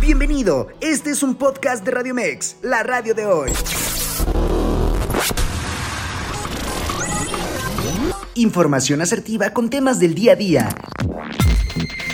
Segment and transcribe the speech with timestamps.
[0.00, 3.50] Bienvenido, este es un podcast de Radio Mex, la radio de hoy.
[8.34, 10.68] Información asertiva con temas del día a día.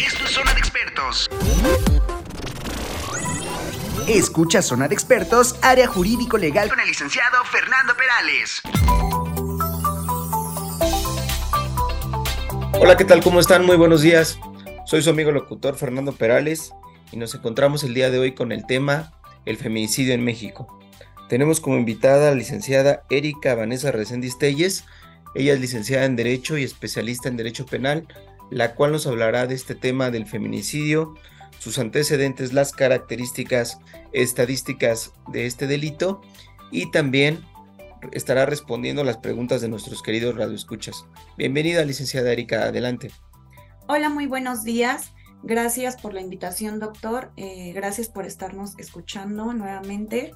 [0.04, 1.30] Esto es Zona de Expertos.
[4.06, 8.62] Escucha Zona de Expertos, área jurídico legal con el licenciado Fernando Perales.
[12.84, 13.22] Hola, ¿qué tal?
[13.22, 13.64] ¿Cómo están?
[13.64, 14.40] Muy buenos días.
[14.86, 16.72] Soy su amigo locutor Fernando Perales
[17.12, 19.12] y nos encontramos el día de hoy con el tema
[19.46, 20.80] el feminicidio en México.
[21.28, 24.84] Tenemos como invitada a la licenciada Erika Vanessa Reséndiz Telles.
[25.36, 28.08] Ella es licenciada en Derecho y especialista en Derecho Penal,
[28.50, 31.14] la cual nos hablará de este tema del feminicidio,
[31.60, 33.78] sus antecedentes, las características
[34.12, 36.20] estadísticas de este delito
[36.72, 37.44] y también
[38.10, 41.06] estará respondiendo las preguntas de nuestros queridos radioescuchas.
[41.38, 43.10] Bienvenida, licenciada Erika, adelante.
[43.86, 45.12] Hola, muy buenos días.
[45.44, 47.32] Gracias por la invitación, doctor.
[47.36, 50.32] Eh, gracias por estarnos escuchando nuevamente.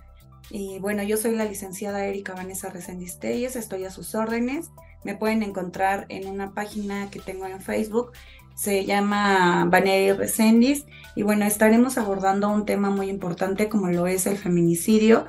[0.50, 4.70] Y bueno, yo soy la licenciada Erika Vanessa Resendiz estoy a sus órdenes.
[5.04, 8.12] Me pueden encontrar en una página que tengo en Facebook,
[8.54, 10.86] se llama Vanessa Resendiz.
[11.14, 15.26] Y bueno, estaremos abordando un tema muy importante como lo es el feminicidio.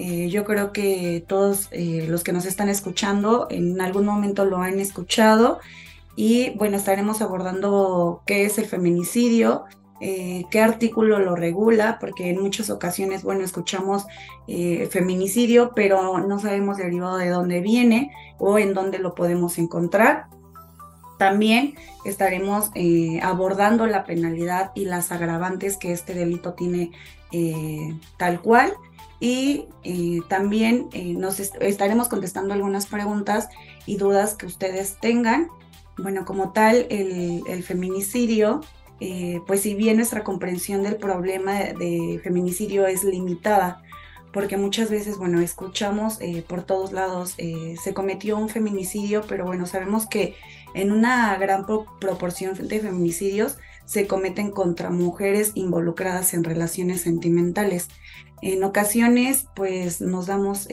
[0.00, 4.58] Eh, yo creo que todos eh, los que nos están escuchando en algún momento lo
[4.58, 5.58] han escuchado
[6.14, 9.64] y bueno, estaremos abordando qué es el feminicidio,
[10.00, 14.04] eh, qué artículo lo regula, porque en muchas ocasiones, bueno, escuchamos
[14.90, 20.26] feminicidio, pero no sabemos derivado de dónde viene o en dónde lo podemos encontrar.
[21.18, 22.70] También estaremos
[23.22, 26.92] abordando la penalidad y las agravantes que este delito tiene
[28.16, 28.72] tal cual.
[29.20, 29.66] Y
[30.28, 33.48] también nos estaremos contestando algunas preguntas
[33.84, 35.48] y dudas que ustedes tengan
[35.98, 38.60] bueno, como tal, el, feminicidio,
[39.00, 43.82] eh, pues si bien nuestra comprensión del problema de, feminicidio es limitada,
[44.32, 49.44] porque muchas veces, bueno, escuchamos eh, por todos lados, eh, se cometió un feminicidio, pero
[49.44, 50.36] bueno, sabemos que
[50.74, 51.66] en una gran
[51.98, 57.88] proporción de feminicidios se cometen contra mujeres involucradas en relaciones sentimentales.
[58.42, 60.68] En ocasiones, pues nos damos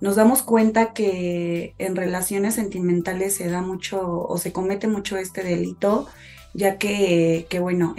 [0.00, 5.42] nos damos cuenta que en relaciones sentimentales se da mucho o se comete mucho este
[5.42, 6.06] delito,
[6.52, 7.94] ya que, que bueno,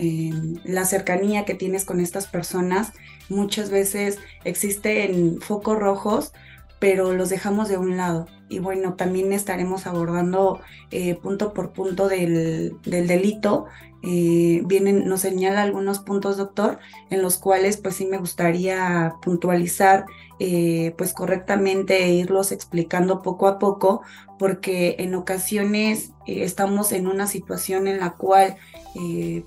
[0.63, 2.93] la cercanía que tienes con estas personas
[3.29, 6.33] muchas veces existen focos rojos,
[6.79, 8.27] pero los dejamos de un lado.
[8.49, 10.61] Y bueno, también estaremos abordando
[10.91, 13.65] eh, punto por punto del, del delito
[14.03, 20.05] eh, vienen, nos señala algunos puntos, doctor, en los cuales pues sí me gustaría puntualizar
[20.39, 24.01] eh, pues correctamente e irlos explicando poco a poco,
[24.37, 28.57] porque en ocasiones eh, estamos en una situación en la cual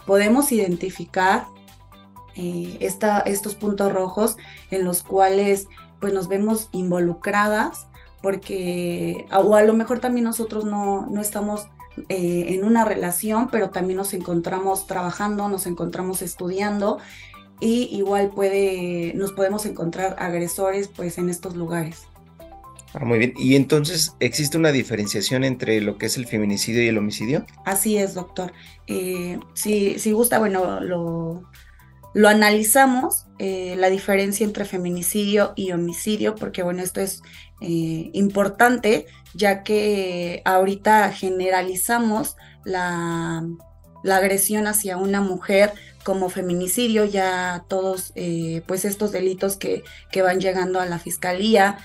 [0.07, 1.45] podemos identificar
[2.37, 4.37] esta, estos puntos rojos
[4.71, 5.67] en los cuales
[5.99, 7.89] pues nos vemos involucradas
[8.23, 11.67] porque o a lo mejor también nosotros no, no estamos
[12.09, 16.99] eh, en una relación, pero también nos encontramos trabajando, nos encontramos estudiando
[17.61, 22.07] y igual puede, nos podemos encontrar agresores pues en estos lugares.
[22.93, 23.35] Ah, muy bien.
[23.37, 27.47] ¿Y entonces existe una diferenciación entre lo que es el feminicidio y el homicidio?
[27.65, 28.53] Así es, doctor.
[28.89, 31.45] Eh, si, si gusta, bueno, lo,
[32.13, 37.23] lo analizamos, eh, la diferencia entre feminicidio y homicidio, porque bueno, esto es
[37.61, 43.45] eh, importante, ya que ahorita generalizamos la,
[44.05, 45.73] agresión hacia una mujer
[46.05, 51.79] como feminicidio, ya todos eh, pues estos delitos que, que, van llegando a la fiscalía,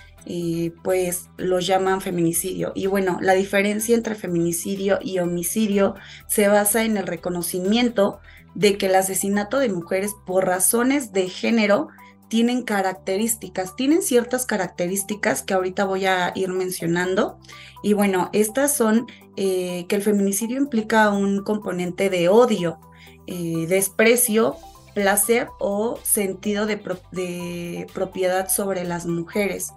[0.84, 2.72] pues los llaman feminicidio.
[2.74, 5.94] Y bueno, la diferencia entre feminicidio y homicidio
[6.28, 8.22] se basa en el reconocimiento
[8.56, 11.90] de que el asesinato de mujeres por razones de género
[12.28, 17.38] tienen características, tienen ciertas características que ahorita voy a ir mencionando.
[17.84, 19.08] Y bueno, estas son
[19.38, 22.80] eh, que el feminicidio implica un componente de odio,
[23.28, 24.56] eh, desprecio,
[24.96, 26.82] placer o sentido de,
[27.12, 29.74] de propiedad sobre las mujeres.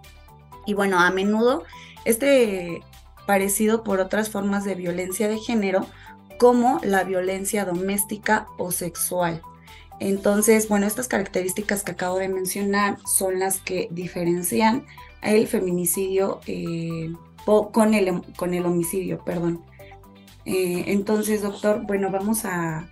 [0.65, 1.65] Y bueno, a menudo
[2.05, 2.83] este
[3.27, 5.87] parecido por otras formas de violencia de género
[6.39, 9.43] como la violencia doméstica o sexual.
[10.01, 14.87] Entonces, bueno, estas características que acabo de mencionar son las que diferencian
[15.23, 17.13] el feminicidio eh,
[17.45, 19.65] con, el, con el homicidio, perdón.
[20.45, 22.89] Eh, entonces, doctor, bueno, vamos a,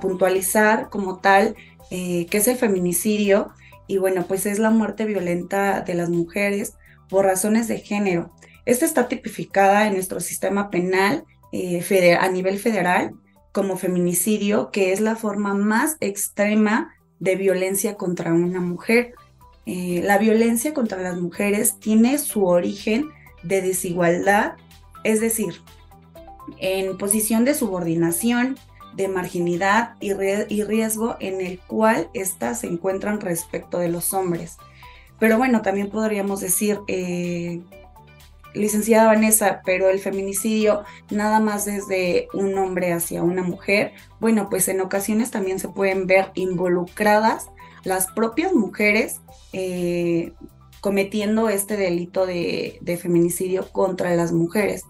[0.00, 1.54] puntualizar como tal
[1.90, 3.52] eh, qué es el feminicidio
[3.86, 6.74] y bueno, pues es la muerte violenta de las mujeres
[7.08, 8.32] por razones de género.
[8.64, 13.12] Esta está tipificada en nuestro sistema penal eh, a nivel federal
[13.52, 19.14] como feminicidio, que es la forma más extrema de violencia contra una mujer.
[19.66, 23.10] Eh, la violencia contra las mujeres tiene su origen
[23.42, 24.54] de desigualdad,
[25.04, 25.60] es decir,
[26.58, 28.56] en posición de subordinación,
[28.94, 34.56] de marginidad y, riesgo en el cual éstas se encuentran respecto de los hombres.
[35.18, 37.60] Pero bueno, también podríamos decir, eh,
[38.54, 44.68] licenciada Vanessa, pero el feminicidio nada más desde un hombre hacia una mujer, bueno, pues
[44.68, 47.48] en ocasiones también se pueden ver involucradas
[47.84, 49.20] las propias mujeres
[49.52, 50.32] eh,
[50.80, 54.84] cometiendo este delito de, feminicidio contra las mujeres.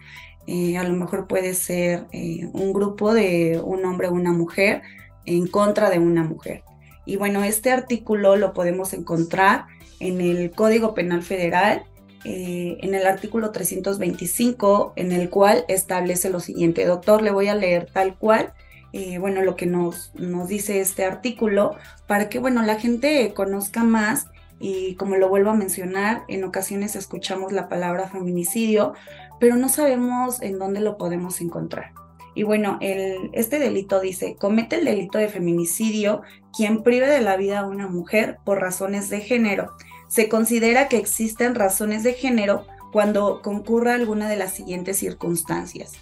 [0.47, 4.83] Eh, a lo mejor puede ser eh, un grupo de un hombre o una mujer
[5.27, 6.63] en contra de una mujer.
[7.07, 9.67] Y bueno, este artículo lo podemos encontrar
[10.01, 11.85] en el Código Penal Federal,
[12.25, 16.85] en el artículo 325, en el cual establece lo siguiente.
[16.85, 18.53] Doctor, le voy a leer tal cual
[18.93, 21.77] eh, bueno, lo que nos, nos dice este artículo,
[22.07, 24.27] para que, bueno, la gente conozca más
[24.59, 28.95] y como lo vuelvo a mencionar, en ocasiones escuchamos la palabra feminicidio,
[29.39, 31.93] pero no sabemos en dónde lo podemos encontrar.
[32.35, 36.23] Y bueno, este delito dice, comete el delito de feminicidio
[36.57, 39.73] quien prive de la vida a una mujer por razones de género.
[40.11, 45.93] Se considera que existen razones de género cuando concurra alguna de las siguientes circunstancias.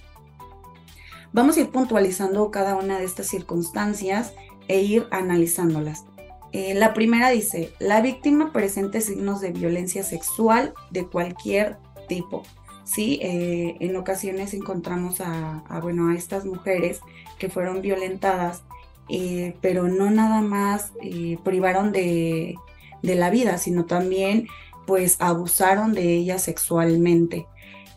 [1.34, 4.32] Vamos a ir puntualizando cada una de estas circunstancias
[4.66, 6.06] e ir analizándolas.
[6.52, 11.76] Eh, la primera dice, la víctima presente signos de violencia sexual de cualquier
[12.08, 12.44] tipo.
[12.84, 17.00] Sí, eh, en ocasiones encontramos a, bueno, a estas mujeres
[17.38, 18.62] que fueron violentadas,
[19.10, 20.92] eh, pero no nada más
[21.44, 22.54] privaron de,
[23.02, 24.48] de la vida, sino también
[24.86, 27.46] pues abusaron de ella sexualmente.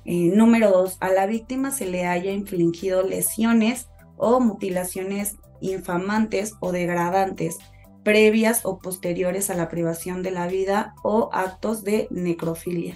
[0.04, 3.88] Eh, número dos, a la víctima se le haya infligido lesiones
[4.18, 7.58] o mutilaciones infamantes o degradantes
[8.04, 12.96] previas o posteriores a la privación de la vida o actos de necrofilia.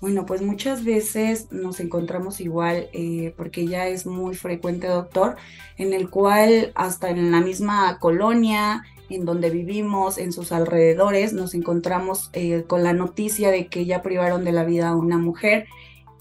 [0.00, 5.36] Bueno, pues muchas veces nos encontramos igual, eh, porque ya es muy frecuente, doctor,
[5.78, 11.54] en el cual hasta en la misma colonia, en donde vivimos, en sus alrededores, nos
[11.54, 15.66] encontramos eh, con la noticia de que ya privaron de la vida a una mujer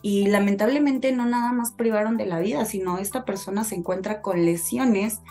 [0.02, 4.46] y lamentablemente no nada más privaron de la vida, sino esta persona se encuentra con
[4.46, 5.22] lesiones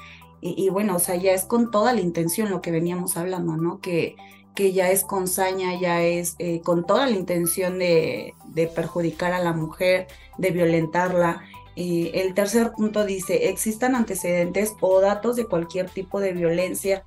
[0.44, 3.80] y, bueno, o sea, ya es con toda la intención lo que veníamos hablando, ¿no?
[3.80, 4.16] Que,
[4.56, 8.34] que ya es con saña, ya es eh, con toda la intención de,
[8.74, 10.08] perjudicar a la mujer,
[10.38, 11.42] de violentarla.
[11.76, 17.04] el tercer punto dice, existan antecedentes o datos de cualquier tipo de violencia,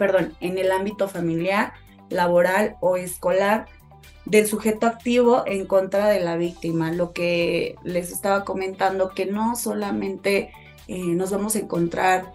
[0.00, 1.74] perdón, en el ámbito familiar,
[2.08, 3.66] laboral o escolar
[4.24, 6.90] del sujeto activo en contra de la víctima.
[6.90, 10.52] Lo que les estaba comentando, que no solamente
[10.88, 12.32] eh, nos vamos a encontrar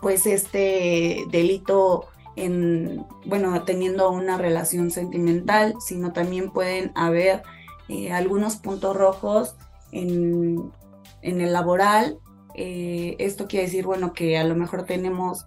[0.00, 7.42] pues este delito en, bueno, teniendo una relación sentimental, sino también pueden haber
[7.88, 9.56] eh, algunos puntos rojos
[9.90, 10.70] en,
[11.22, 12.20] el laboral.
[12.54, 15.44] Eh, esto quiere decir, bueno, que a lo mejor tenemos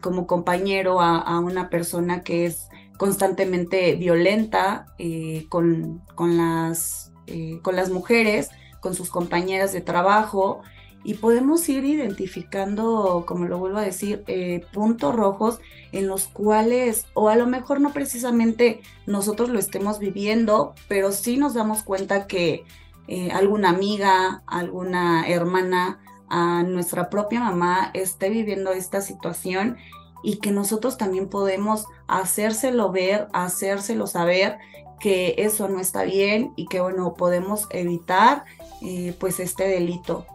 [0.00, 2.68] como compañero a, una persona que es
[2.98, 8.50] constantemente violenta eh, con, con, las, eh, con las mujeres,
[8.80, 10.60] con sus compañeras de trabajo,
[11.04, 15.60] y podemos ir identificando, como lo vuelvo a decir, eh, puntos rojos
[15.92, 21.36] en los cuales, o a lo mejor no precisamente nosotros lo estemos viviendo, pero sí
[21.36, 22.64] nos damos cuenta que
[23.32, 25.98] alguna amiga, alguna hermana,
[26.30, 29.76] a nuestra propia mamá esté viviendo esta situación
[30.22, 34.58] y que nosotros también podemos hacérselo ver, hacérselo saber
[35.00, 38.44] que eso no está bien y que bueno, podemos evitar
[38.82, 40.26] eh, pues este delito.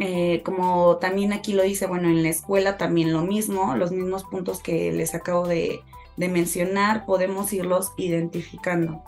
[0.00, 4.24] Eh, como también aquí lo dice, bueno, en la escuela también lo mismo, los mismos
[4.24, 5.80] puntos que les acabo de,
[6.16, 9.02] de mencionar, podemos irlos identificando.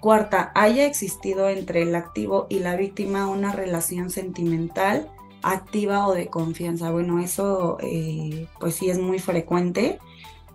[0.00, 5.10] Cuarta, haya existido entre el activo y la víctima una relación sentimental
[5.42, 6.90] activa o de confianza.
[6.90, 9.98] Bueno, eso eh, pues sí es muy frecuente.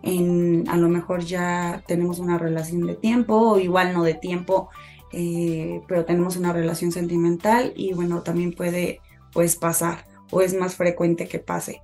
[0.01, 4.69] En, a lo mejor ya tenemos una relación de tiempo o igual no de tiempo,
[5.13, 8.99] eh, pero tenemos una relación sentimental y bueno, también puede
[9.31, 11.81] pues pasar o es más frecuente que pase.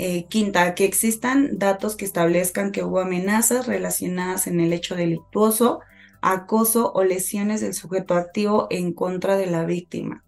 [0.00, 5.80] Eh, quinta, que existan datos que establezcan que hubo amenazas relacionadas en el hecho delictuoso,
[6.22, 10.24] acoso o lesiones del sujeto activo en contra de la víctima.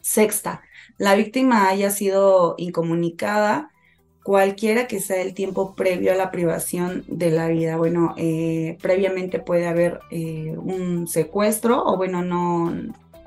[0.00, 0.62] Sexta,
[1.02, 3.72] la víctima haya sido incomunicada,
[4.22, 7.76] cualquiera que sea el tiempo previo a la privación de la vida.
[7.76, 12.72] Bueno, eh, previamente puede haber eh, un secuestro o bueno, no,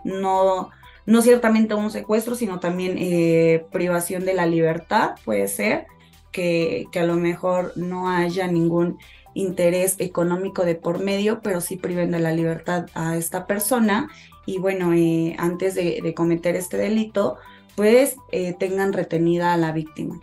[0.05, 0.69] no,
[1.05, 5.85] no ciertamente un secuestro, sino también eh, privación de la libertad, puede ser,
[6.31, 8.99] que, a lo mejor no haya ningún
[9.33, 14.07] interés económico de por medio, pero sí priven de la libertad a esta persona
[14.45, 17.37] y bueno, eh, antes de, cometer este delito,
[17.75, 20.19] pues eh, tengan retenida a la víctima.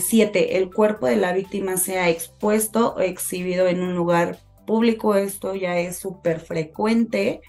[0.00, 5.54] siete, el cuerpo de la víctima sea expuesto o exhibido en un lugar público, esto
[5.54, 7.40] ya es súper frecuente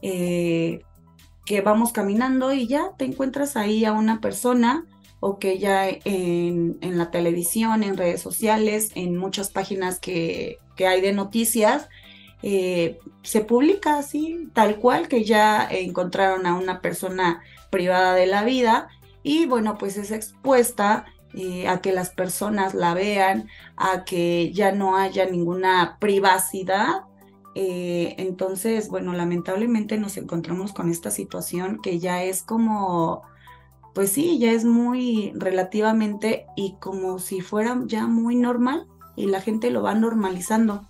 [0.00, 4.86] que vamos caminando y ya te encuentras ahí a una persona
[5.24, 11.12] o que ya en, la televisión, en redes sociales, en muchas páginas que, hay de
[11.12, 11.88] noticias,
[12.42, 17.40] eh, se publica así, tal cual, que ya encontraron a una persona
[17.72, 18.86] privada de la vida
[19.24, 24.70] y bueno, pues es expuesta eh, a que las personas la vean, a que ya
[24.70, 27.06] no haya ninguna privacidad
[27.54, 33.22] eh, entonces, bueno, lamentablemente nos encontramos con esta situación que ya es como,
[33.94, 38.86] pues sí, ya es muy relativamente y como si fuera ya muy normal
[39.16, 40.88] y la gente lo va normalizando.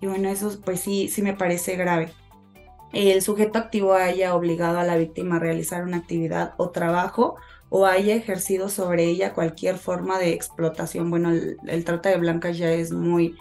[0.00, 2.12] Y bueno, eso pues sí, sí me parece grave.
[2.92, 7.36] El sujeto activo haya obligado a la víctima a realizar una actividad o trabajo
[7.68, 11.08] o haya ejercido sobre ella cualquier forma de explotación.
[11.08, 13.36] Bueno, el trata de blancas ya es muy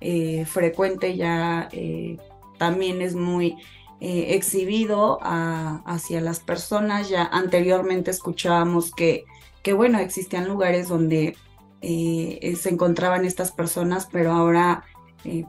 [0.00, 2.16] eh, frecuente, ya eh,
[2.58, 3.56] también es muy
[4.00, 7.10] eh, exhibido hacia las personas.
[7.10, 9.24] Ya anteriormente escuchábamos que,
[9.62, 11.36] que bueno, existían lugares donde
[11.82, 14.84] se encontraban estas personas, pero ahora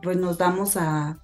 [0.03, 1.17] pues nos damos a,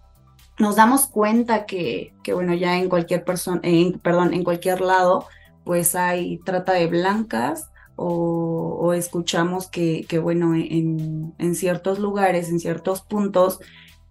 [0.59, 3.61] nos damos cuenta que, que bueno, ya en cualquier persona,
[4.01, 5.25] perdón, en cualquier lado,
[5.63, 12.59] pues hay trata de blancas, o, escuchamos que, que bueno, en, en, ciertos lugares, en
[12.59, 13.59] ciertos puntos,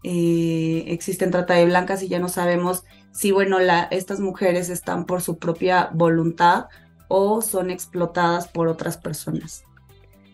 [0.04, 5.06] eh, existen trata de blancas y ya no sabemos si, bueno, la, estas mujeres están
[5.06, 6.66] por su propia voluntad
[7.09, 9.64] o son explotadas por otras personas.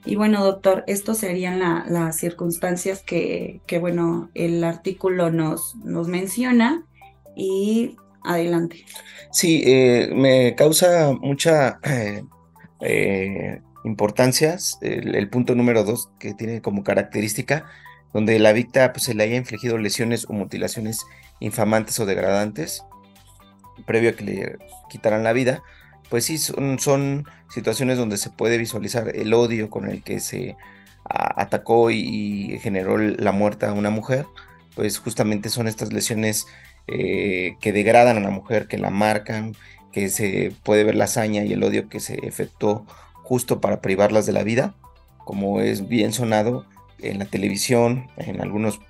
[0.06, 6.84] Y bueno, doctor, estos serían las circunstancias que, que, bueno, el artículo nos, nos menciona
[7.34, 8.84] y adelante.
[9.32, 12.22] Sí, eh, me causa mucha eh,
[12.80, 14.78] eh, importancias.
[14.80, 17.66] El, punto número dos que tiene como característica
[18.12, 21.04] donde la víctima pues, se le haya infligido lesiones o mutilaciones
[21.40, 22.82] infamantes o degradantes
[23.84, 24.58] previo a que le
[24.88, 25.62] quitaran la vida,
[26.08, 30.56] pues sí, son, situaciones donde se puede visualizar el odio con el que se
[31.04, 34.26] atacó y, generó la muerte a una mujer,
[34.74, 36.46] pues justamente son estas lesiones
[36.88, 39.54] eh, que degradan a la mujer, que la marcan,
[39.92, 42.86] que se puede ver la hazaña y el odio que se efectuó
[43.22, 44.74] justo para privarlas de la vida,
[45.24, 46.66] como es bien sonado
[46.98, 48.80] en la televisión, en algunos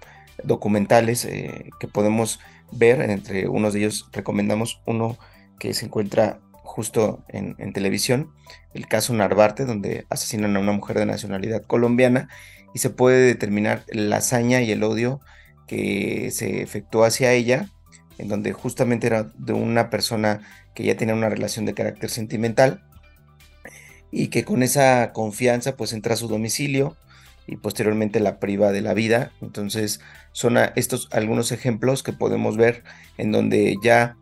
[0.43, 2.41] documentales eh, que podemos
[2.73, 5.17] ver, entre unos de ellos recomendamos uno
[5.59, 8.33] que se encuentra justo en, televisión,
[8.75, 12.29] el caso Narvarte, donde asesinan a una mujer de nacionalidad colombiana
[12.75, 15.21] y se puede determinar la hazaña y el odio
[15.67, 17.71] que se efectuó hacia ella,
[18.19, 20.41] en donde justamente era de una persona
[20.75, 22.83] que ya tenía una relación de carácter sentimental
[24.11, 26.97] y que con esa confianza pues entra a su domicilio
[27.47, 29.33] y posteriormente la priva de la vida.
[29.41, 30.01] Entonces
[30.33, 32.83] son estos algunos ejemplos que podemos ver
[33.19, 34.17] en donde ya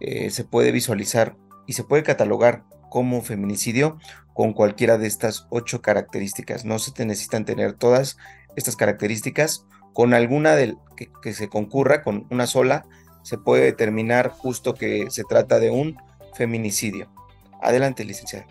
[0.00, 1.36] eh, se puede visualizar
[1.70, 3.96] y se puede catalogar como feminicidio
[4.34, 6.64] con cualquiera de estas ocho características.
[6.64, 8.16] No se necesitan tener todas
[8.56, 9.64] estas características.
[9.92, 10.78] Con alguna del
[11.22, 12.86] que se concurra, con una sola,
[13.22, 15.96] se puede determinar justo que se trata de un
[16.34, 17.08] feminicidio.
[17.62, 18.48] Adelante, licenciada.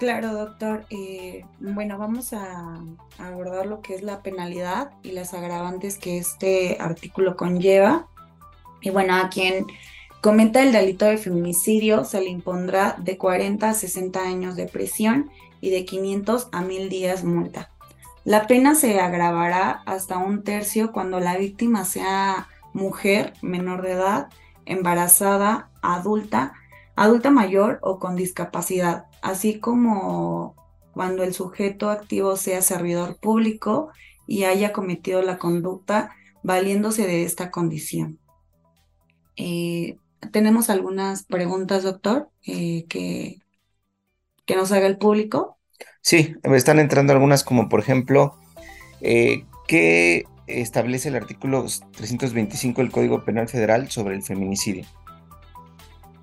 [0.00, 0.86] Claro, doctor.
[0.90, 2.80] Eh, bueno, vamos a,
[3.18, 8.08] abordar lo que es la penalidad y las agravantes que este artículo conlleva.
[8.80, 9.66] Y bueno, a quien
[10.20, 15.30] cometa el delito de feminicidio se le impondrá de 40 a 60 años de prisión
[15.60, 17.70] y de 500 a 1000 días multa.
[18.24, 24.28] La pena se agravará hasta un tercio cuando la víctima sea mujer menor de edad,
[24.66, 26.52] embarazada, adulta,
[26.94, 30.54] adulta mayor o con discapacidad, así como
[30.92, 33.90] cuando el sujeto activo sea servidor público
[34.26, 36.10] y haya cometido la conducta
[36.42, 38.18] valiéndose de esta condición.
[39.36, 39.96] Eh,
[40.32, 43.40] tenemos algunas preguntas, doctor, eh, que,
[44.44, 45.58] que nos haga el público.
[46.00, 48.38] Sí, me están entrando algunas como por ejemplo,
[49.00, 54.84] eh, ¿qué establece el artículo 325 del Código Penal Federal sobre el feminicidio.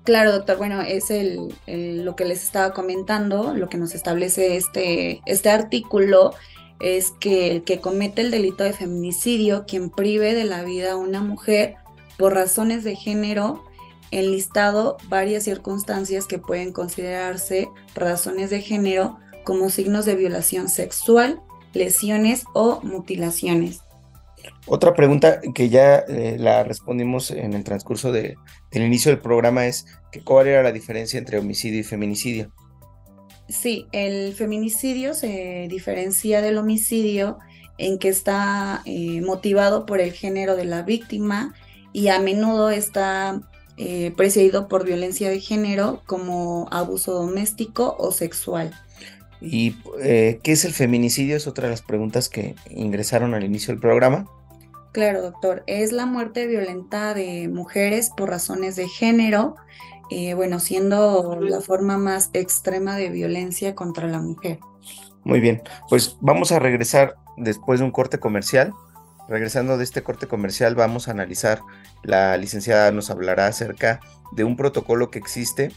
[0.04, 0.58] Claro, doctor.
[0.58, 6.32] Bueno, es el, lo que les estaba comentando, lo que nos establece este, este artículo
[6.78, 10.96] es que el que comete el delito de feminicidio, quien prive de la vida a
[10.96, 11.76] una mujer
[12.18, 13.64] por razones de género,
[14.10, 21.40] enlistado varias circunstancias que pueden considerarse razones de género como signos de violación sexual,
[21.72, 23.80] lesiones o mutilaciones.
[24.66, 28.36] Otra pregunta que ya eh, la respondimos en el transcurso de,
[28.70, 32.52] del inicio del programa es que cuál era la diferencia entre homicidio y feminicidio.
[33.48, 37.38] Sí, el feminicidio se diferencia del homicidio
[37.78, 41.54] en que está eh, motivado por el género de la víctima
[41.92, 43.40] y a menudo está
[43.76, 48.72] eh, precedido por violencia de género como abuso doméstico o sexual.
[49.40, 51.36] ¿Y eh, qué es el feminicidio?
[51.36, 54.26] Es otra de las preguntas que ingresaron al inicio del programa.
[54.92, 55.62] Claro, doctor.
[55.66, 59.56] Es la muerte violenta de mujeres por razones de género,
[60.10, 64.58] eh, bueno, siendo la forma más extrema de violencia contra la mujer.
[65.22, 68.72] Muy bien, pues vamos a regresar después de un corte comercial.
[69.28, 71.60] Regresando de este corte comercial, vamos a analizar,
[72.02, 74.00] la licenciada nos hablará acerca
[74.32, 75.72] de un protocolo que existe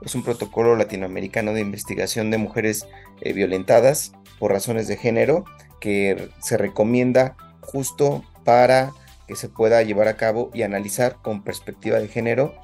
[0.00, 2.86] es un protocolo latinoamericano de investigación de mujeres
[3.20, 5.44] eh, violentadas por razones de género
[5.80, 8.92] que se recomienda justo para
[9.28, 12.54] que se pueda llevar a cabo y analizar con perspectiva de género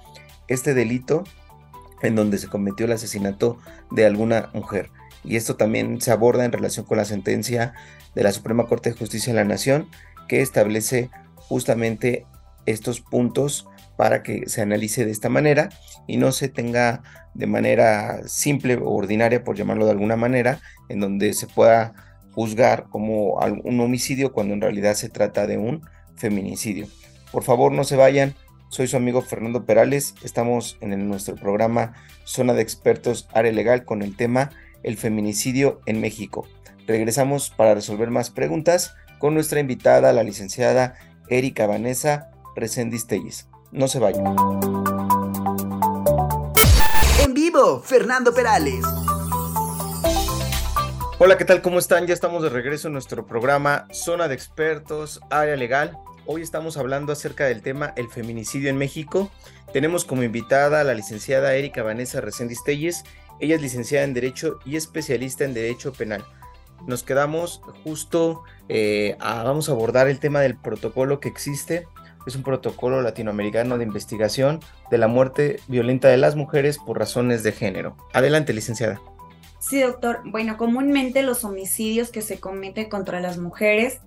[0.49, 1.25] este delito
[2.03, 3.59] en donde se cometió el asesinato
[3.91, 4.91] de alguna mujer.
[5.23, 7.75] Y esto también se aborda en relación con la sentencia
[8.15, 9.89] de la Suprema Corte de Justicia de la Nación
[10.29, 12.27] que establece justamente
[12.67, 15.71] estos puntos para que se analice de esta manera
[16.07, 17.03] y no se tenga
[17.35, 21.95] de manera simple o ordinaria, por llamarlo de alguna manera, en donde se pueda
[22.33, 25.83] juzgar como un homicidio cuando en realidad se trata de un
[26.17, 26.87] feminicidio.
[27.33, 28.35] Por favor, no se vayan.
[28.69, 30.15] Soy su amigo Fernando Perales.
[30.23, 34.51] Estamos en nuestro programa Zona de Expertos Área Legal con el tema
[34.83, 36.47] El feminicidio en México.
[36.87, 40.95] Regresamos para resolver más preguntas con nuestra invitada, la licenciada
[41.29, 43.49] Erika Vanessa Reséndiz Telles.
[43.73, 44.25] No se vayan.
[47.23, 48.85] En vivo, Fernando Perales.
[51.19, 51.63] Hola, ¿qué tal?
[51.63, 52.07] ¿Cómo están?
[52.07, 55.97] Ya estamos de regreso en nuestro programa Zona de Expertos, Área Legal.
[56.27, 59.31] Hoy estamos hablando acerca del tema el feminicidio en México.
[59.73, 63.05] Tenemos como invitada a la licenciada Erika Vanessa Reséndiz Telles.
[63.41, 66.25] Ella es licenciada en Derecho y especialista en Derecho Penal.
[66.87, 71.87] Nos quedamos justo, eh, vamos a abordar el tema del protocolo que existe
[72.27, 77.43] es un protocolo latinoamericano de investigación de la muerte violenta de las mujeres por razones
[77.43, 77.97] de género.
[78.13, 79.01] Adelante, licenciada.
[79.61, 80.21] Sí, doctor.
[80.25, 84.01] Bueno, comúnmente los homicidios que se cometen contra las mujeres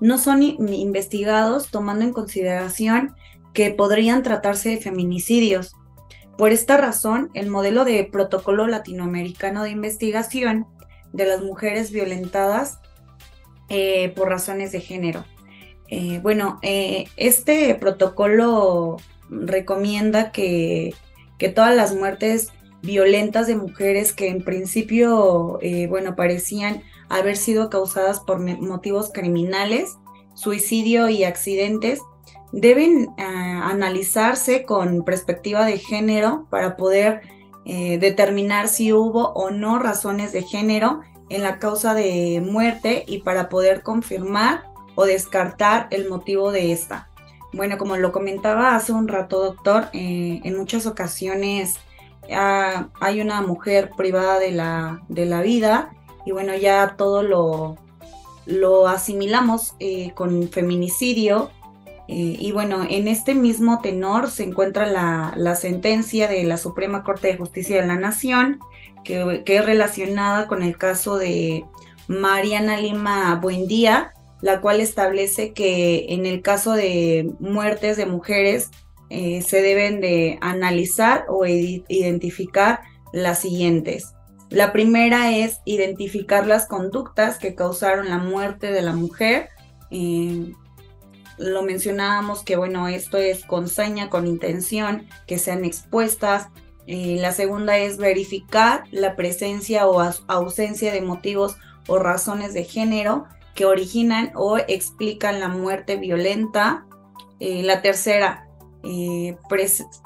[0.00, 3.14] no son investigados tomando en consideración
[3.54, 5.74] que podrían tratarse de feminicidios.
[6.38, 10.66] Por esta razón, el modelo de protocolo latinoamericano de investigación
[11.12, 12.78] de las mujeres violentadas
[13.74, 15.24] eh, por razones de género.
[15.88, 18.98] Eh, bueno, eh, este protocolo
[19.30, 20.94] recomienda que,
[21.54, 25.58] todas las muertes violentas de mujeres que en principio,
[25.88, 29.96] bueno, parecían haber sido causadas por motivos criminales,
[30.34, 32.00] suicidio y accidentes,
[32.52, 37.22] deben analizarse con perspectiva de género para poder
[37.64, 41.00] determinar si hubo o no razones de género
[41.32, 44.64] en la causa de muerte y para poder confirmar
[44.94, 47.08] o descartar el motivo de esta.
[47.52, 51.76] Bueno, como lo comentaba hace un rato, doctor, eh, en muchas ocasiones
[52.32, 55.92] ah, hay una mujer privada de la, de la vida
[56.24, 57.76] y bueno, ya todo lo,
[58.46, 61.50] lo asimilamos eh, con feminicidio.
[62.08, 67.04] Eh, y bueno, en este mismo tenor se encuentra la, la, sentencia de la Suprema
[67.04, 68.60] Corte de Justicia de la Nación,
[69.04, 71.64] que, es relacionada con el caso de
[72.08, 78.70] Mariana Lima Buendía, la cual establece que en el caso de muertes de mujeres
[79.10, 82.80] eh, se deben de analizar o identificar
[83.12, 84.14] las siguientes.
[84.52, 89.48] La primera es identificar las conductas que causaron la muerte de la mujer.
[89.90, 90.52] Eh,
[91.38, 96.48] lo mencionábamos que, bueno, esto es con saña, con intención, que sean expuestas.
[96.86, 103.26] Eh, la segunda es verificar la presencia o ausencia de motivos o razones de género
[103.54, 106.84] que originan o explican la muerte violenta.
[107.38, 108.48] Eh, la tercera,
[108.82, 109.36] eh,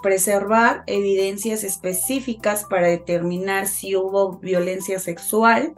[0.03, 5.75] preservar evidencias específicas para determinar si hubo violencia sexual,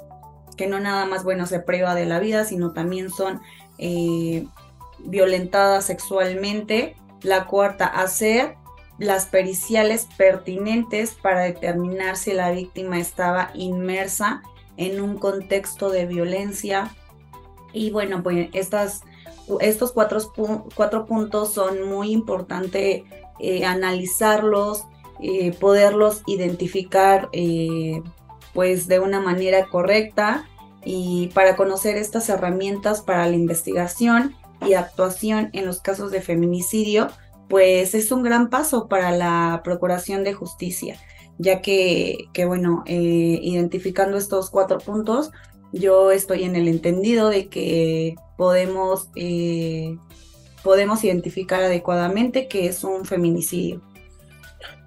[0.57, 3.41] que no nada más, bueno, se prueba de la vida, sino también son
[5.05, 6.97] violentadas sexualmente.
[7.23, 8.58] La cuarta, hacer
[8.99, 14.43] las periciales pertinentes para determinar si la víctima estaba inmersa
[14.77, 16.95] en un contexto de violencia.
[17.73, 19.03] Y bueno, pues estas,
[19.61, 20.19] estos cuatro,
[20.75, 23.03] cuatro puntos son muy importantes
[23.39, 24.85] eh, analizarlos,
[25.21, 27.29] eh, poderlos identificar
[28.53, 30.49] pues de una manera correcta
[30.85, 34.35] y para conocer estas herramientas para la investigación
[34.67, 37.09] y actuación en los casos de feminicidio,
[37.49, 40.99] pues es un gran paso para la Procuración de Justicia,
[41.39, 45.31] ya que, que bueno, identificando estos cuatro puntos,
[45.73, 49.97] yo estoy en el entendido de que podemos, eh,
[50.63, 53.83] podemos identificar adecuadamente que es un feminicidio.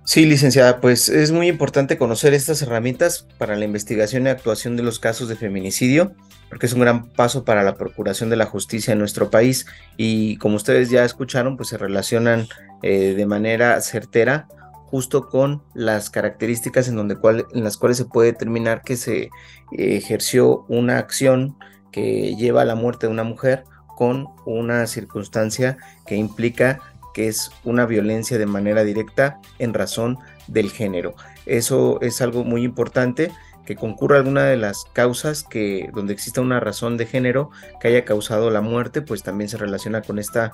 [0.04, 4.84] Sí, licenciada, pues es muy importante conocer estas herramientas para la investigación y actuación de
[4.84, 6.14] los casos de feminicidio,
[6.50, 9.68] porque es un gran paso para la procuración de la justicia en nuestro país.
[9.98, 12.48] Y como ustedes ya escucharon, pues se relacionan
[12.82, 14.48] eh, de manera certera
[14.92, 17.18] justo con las características en, donde
[17.54, 19.30] en las cuales se puede determinar que se
[19.72, 21.56] ejerció una acción
[21.92, 23.64] que lleva a la muerte de una mujer
[23.96, 26.80] con una circunstancia que implica
[27.13, 31.15] que es una violencia de manera directa en razón del género.
[31.45, 33.32] Eso es algo muy importante
[33.65, 38.06] que concurra alguna de las causas que donde exista una razón de género que haya
[38.06, 40.54] causado la muerte, pues también se relaciona con esta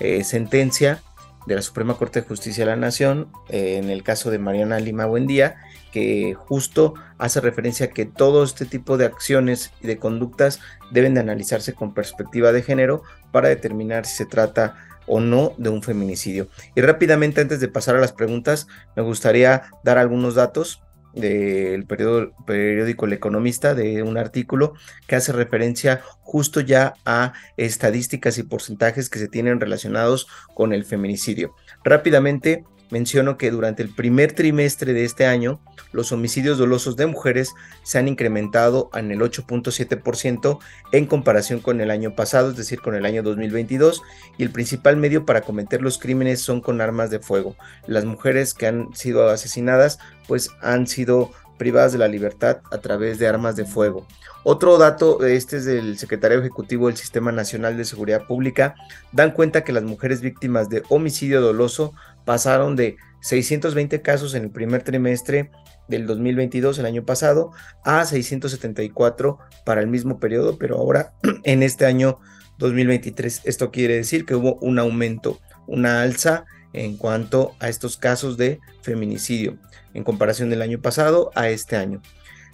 [0.00, 1.02] eh, sentencia
[1.46, 4.80] de la Suprema Corte de Justicia de la Nación, eh, en el caso de Mariana
[4.80, 5.56] Lima Buendía,
[5.92, 11.14] que justo hace referencia a que todo este tipo de acciones y de conductas deben
[11.14, 14.76] de analizarse con perspectiva de género para determinar si se trata
[15.08, 16.48] o no de un feminicidio.
[16.74, 18.66] Y rápidamente, antes de pasar a las preguntas,
[18.96, 20.82] me gustaría dar algunos datos
[21.14, 24.74] del periódico El Economista, de un artículo
[25.06, 30.84] que hace referencia justo ya a estadísticas y porcentajes que se tienen relacionados con el
[30.84, 31.54] feminicidio.
[31.82, 35.60] Rápidamente, menciono que durante el primer trimestre de este año,
[35.92, 40.58] los homicidios dolosos de mujeres se han incrementado en el 8.7%
[40.92, 44.02] en comparación con el año pasado, es decir, con el año 2022,
[44.36, 47.56] y el principal medio para cometer los crímenes son con armas de fuego.
[47.86, 53.18] Las mujeres que han sido asesinadas pues han sido privadas de la libertad a través
[53.18, 54.06] de armas de fuego.
[54.44, 58.76] Otro dato, este es del secretario ejecutivo del Sistema Nacional de Seguridad Pública,
[59.12, 61.92] dan cuenta que las mujeres víctimas de homicidio doloso
[62.28, 65.50] pasaron de 620 casos en el primer trimestre
[65.88, 67.52] del 2022, el año pasado,
[67.86, 71.14] a 674 para el mismo periodo, pero ahora
[71.44, 72.18] en este año
[72.58, 73.40] 2023.
[73.44, 78.60] Esto quiere decir que hubo un aumento, una alza en cuanto a estos casos de
[78.82, 79.56] feminicidio
[79.94, 82.02] en comparación del año pasado a este año.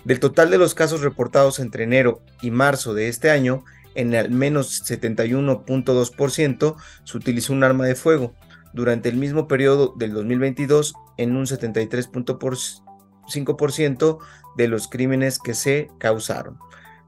[0.04, 3.64] Del total de los casos reportados entre enero y marzo de este año,
[3.96, 8.36] en al menos 71.2% se utilizó un arma de fuego.
[8.74, 14.18] Durante el mismo periodo del 2022, en un 73.5%
[14.56, 16.58] de los crímenes que se causaron.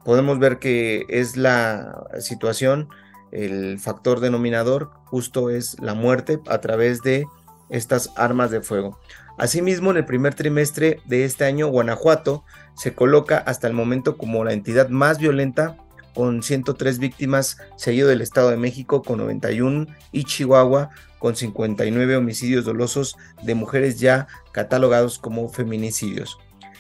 [0.05, 2.89] Podemos ver que es la situación,
[3.33, 7.27] el factor denominador justo es la muerte a través de
[7.69, 9.01] estas armas de fuego.
[9.39, 14.45] Asimismo, en el primer trimestre de este año, Guanajuato se coloca hasta el momento como
[14.45, 15.77] la entidad más violenta
[16.17, 22.65] con 103 víctimas, seguido del Estado de México con 91 y Chihuahua con 59 homicidios
[22.65, 26.39] dolosos de mujeres ya catalogados como feminicidios.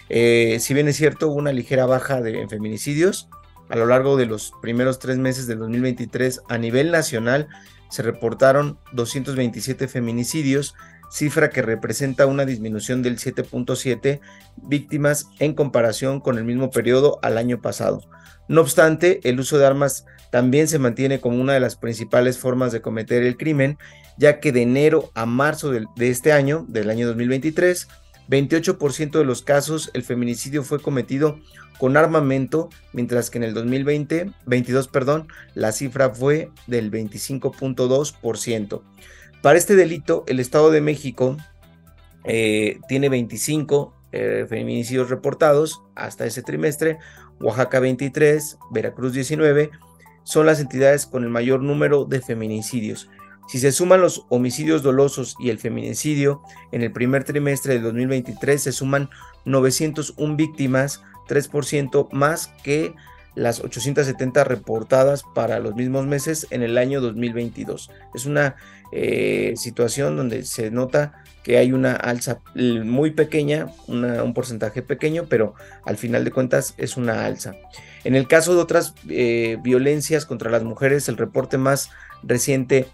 [0.09, 3.29] Eh, si bien es cierto, hubo una ligera baja de feminicidios
[3.68, 7.49] a lo largo de los primeros tres meses del 2023 a nivel nacional
[7.88, 10.75] se reportaron 227 feminicidios,
[11.11, 14.20] cifra que representa una disminución del 7.7
[14.57, 18.03] víctimas en comparación con el mismo periodo al año pasado.
[18.48, 22.72] No obstante, el uso de armas también se mantiene como una de las principales formas
[22.72, 23.78] de cometer el crimen,
[24.18, 27.88] ya que de enero a marzo de, este año, del año 2023,
[28.28, 31.38] 28% de los casos el feminicidio fue cometido
[31.78, 38.82] con armamento, mientras que en el 2020, 22, perdón, la cifra fue del 25.2%.
[39.42, 41.37] Para este delito, el Estado de México
[42.24, 46.98] eh, tiene 25 eh, feminicidios reportados hasta ese trimestre,
[47.40, 49.70] Oaxaca 23, Veracruz 19,
[50.25, 53.09] son las entidades con el mayor número de feminicidios.
[53.49, 58.61] Si se suman los homicidios dolosos y el feminicidio, en el primer trimestre del 2023
[58.61, 59.09] se suman
[59.44, 62.94] 901 víctimas, 3% más que
[63.37, 67.90] las 870 reportadas para los mismos meses en el año 2022.
[68.14, 68.57] Es una
[68.90, 75.55] eh, situación donde se nota que hay una alza muy pequeña, un porcentaje pequeño, pero
[75.85, 77.55] al final de cuentas es una alza.
[78.03, 81.90] En el caso de otras eh, violencias contra las mujeres, el reporte más
[82.25, 82.88] reciente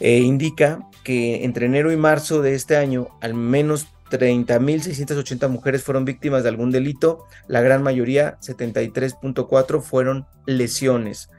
[0.00, 6.04] eh, indica que entre enero y marzo de este año, al menos 30.680 mujeres fueron
[6.04, 11.30] víctimas de algún delito, la gran mayoría, 73.4, fueron lesiones.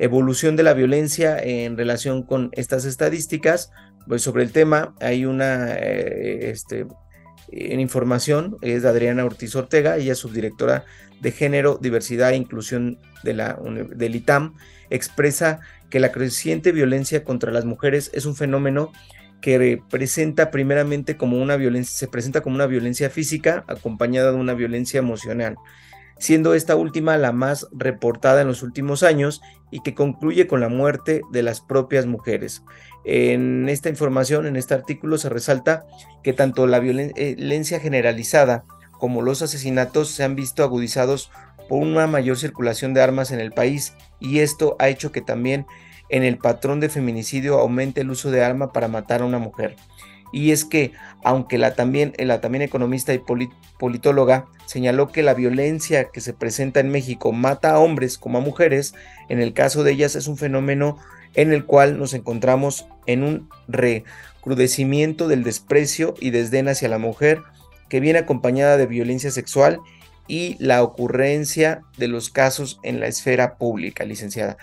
[0.00, 3.72] evolución de la violencia en relación con estas estadísticas,
[4.06, 6.86] pues sobre el tema hay una eh, este,
[7.50, 10.84] en información, es Adriana Ortiz Ortega, ella es subdirectora
[11.20, 13.58] de Género, Diversidad e Inclusión de la,
[13.94, 14.54] del ITAM,
[14.90, 18.92] expresa que la creciente violencia contra las mujeres es un fenómeno
[19.40, 24.54] que presenta primeramente como una violencia, se presenta como una violencia física acompañada de una
[24.54, 25.56] violencia emocional,
[26.18, 30.68] siendo esta última la más reportada en los últimos años y que concluye con la
[30.68, 32.62] muerte de las propias mujeres.
[33.04, 35.84] En esta información, en este artículo, se resalta
[36.22, 38.64] que tanto la violencia generalizada
[38.98, 41.30] como los asesinatos se han visto agudizados
[41.68, 45.66] por una mayor circulación de armas en el país y esto ha hecho que también
[46.08, 49.76] en el patrón de feminicidio aumente el uso de arma para matar a una mujer.
[50.32, 50.92] Y es que,
[51.24, 53.22] aunque la también, la también economista y
[53.78, 58.42] politóloga señaló que la violencia que se presenta en México mata a hombres como a
[58.42, 58.94] mujeres,
[59.28, 60.98] en el caso de ellas es un fenómeno
[61.34, 67.42] en el cual nos encontramos en un recrudecimiento del desprecio y desdén hacia la mujer
[67.88, 69.80] que viene acompañada de violencia sexual
[70.26, 74.58] y la ocurrencia de los casos en la esfera pública, licenciada.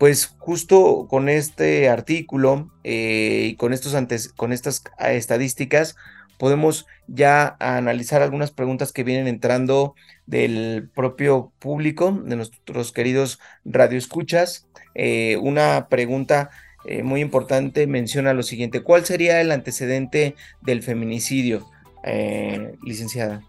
[0.00, 5.94] Pues justo con este artículo eh, y con, estos antes, con estas ah, estadísticas
[6.38, 14.66] podemos ya analizar algunas preguntas que vienen entrando del propio público, de nuestros queridos radioescuchas.
[14.94, 16.48] Eh, una pregunta
[16.86, 21.70] eh, muy importante menciona lo siguiente, ¿cuál sería el antecedente del feminicidio,
[22.82, 23.42] licenciada?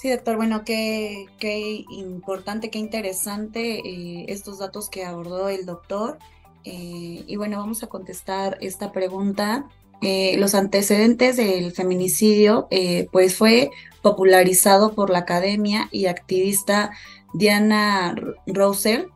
[0.00, 6.18] Sí, doctor, bueno, qué, qué importante, qué interesante eh, estos datos que abordó el doctor.
[6.64, 9.66] Eh, y bueno, vamos a contestar esta pregunta.
[10.00, 12.66] Eh, los antecedentes del feminicidio,
[13.12, 16.92] pues fue popularizado por la academia y activista
[17.34, 18.14] Diana
[18.46, 19.06] Rouser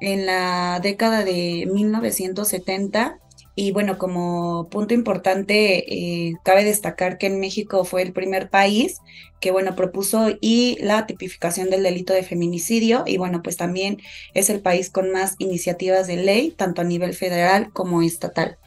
[0.00, 3.18] en la década de 1970
[3.60, 9.00] y bueno, como punto importante, eh, cabe destacar que en México fue el primer país
[9.40, 13.98] que, bueno, propuso y la tipificación del delito de feminicidio y, bueno, pues también
[14.32, 18.58] es el país con más iniciativas de ley, tanto a nivel federal como estatal.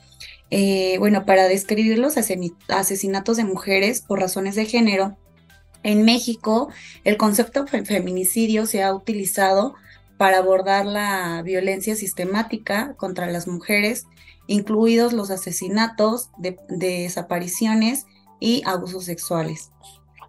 [0.49, 5.15] Eh, bueno, para describir los asesinatos de mujeres por razones de género,
[5.83, 6.67] en México
[7.05, 9.73] el concepto de feminicidio se ha utilizado
[10.17, 14.05] para abordar la violencia sistemática contra las mujeres
[14.47, 18.05] incluidos los asesinatos, de, desapariciones
[18.39, 19.71] y abusos sexuales.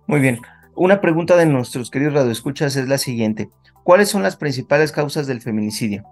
[0.07, 0.41] Muy bien.
[0.75, 3.51] Una pregunta de nuestros queridos radioescuchas es la siguiente.
[3.85, 6.05] ¿Cuáles son las principales causas del feminicidio?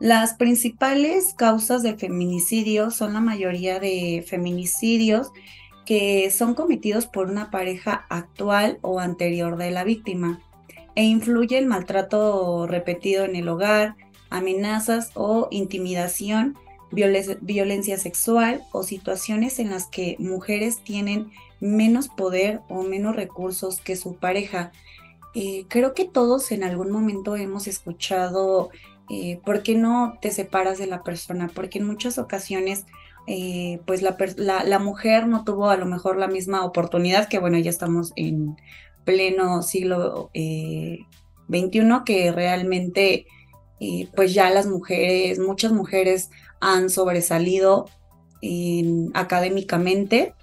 [0.00, 5.30] Las principales causas del feminicidio son la mayoría de feminicidios
[5.84, 10.40] que son cometidos por una pareja actual o anterior de la víctima
[10.94, 13.96] e influye el maltrato repetido en el hogar,
[14.30, 16.56] amenazas o intimidación
[16.90, 23.96] violencia sexual o situaciones en las que mujeres tienen menos poder o menos recursos que
[23.96, 24.72] su pareja.
[25.34, 28.70] Eh, creo que todos en algún momento hemos escuchado
[29.08, 32.86] eh, por qué no te separas de la persona, porque en muchas ocasiones
[33.26, 34.16] eh, pues la,
[34.64, 38.56] la, mujer no tuvo a lo mejor la misma oportunidad que bueno, ya estamos en
[39.04, 43.26] pleno siglo XXI que realmente
[44.14, 47.86] pues ya las mujeres, muchas mujeres han sobresalido
[49.14, 50.34] académicamente,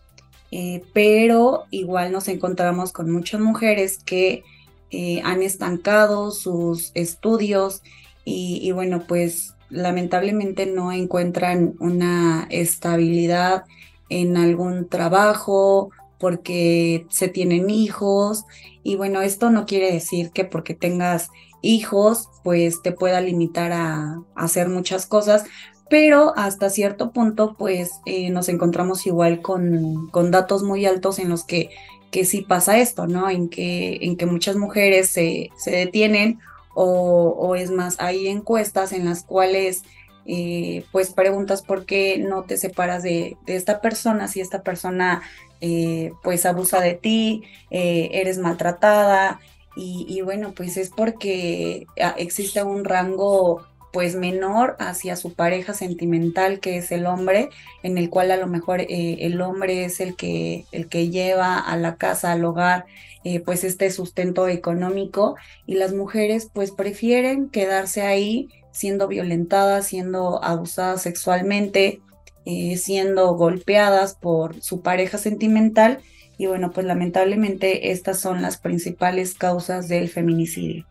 [0.52, 4.44] eh, pero igual nos encontramos con muchas mujeres que
[4.92, 7.82] eh, han estancado sus estudios
[8.30, 13.64] y, bueno, pues lamentablemente no encuentran una estabilidad
[14.10, 18.44] en algún trabajo porque se tienen hijos.
[18.84, 21.30] Y bueno, esto no quiere decir que porque tengas
[21.68, 25.44] hijos pues te pueda limitar a hacer muchas cosas,
[25.90, 31.30] pero hasta cierto punto pues eh, nos encontramos igual con, con, datos muy altos en
[31.30, 31.70] los que,
[32.10, 33.30] que sí pasa esto, ¿no?
[33.30, 36.40] En que, en que muchas mujeres se, se detienen
[36.80, 39.84] o, es más, hay encuestas en las cuales
[40.28, 45.24] eh, pues preguntas por qué no te separas de, de esta persona, si esta persona
[45.60, 49.40] eh, pues abusa de ti, eres maltratada
[49.78, 53.66] y, y bueno, pues es porque ah, existe un rango
[53.98, 57.50] pues menor hacia su pareja sentimental que es el hombre,
[57.84, 61.58] en el cual a lo mejor eh, el hombre es el que, el que lleva
[61.58, 62.86] a la casa, al hogar,
[63.24, 65.36] eh, pues este sustento económico
[65.66, 72.00] y las mujeres pues prefieren quedarse ahí siendo violentadas, siendo abusadas sexualmente,
[72.46, 76.00] eh, siendo golpeadas por su pareja sentimental
[76.38, 80.86] y bueno pues lamentablemente estas son las principales causas del feminicidio.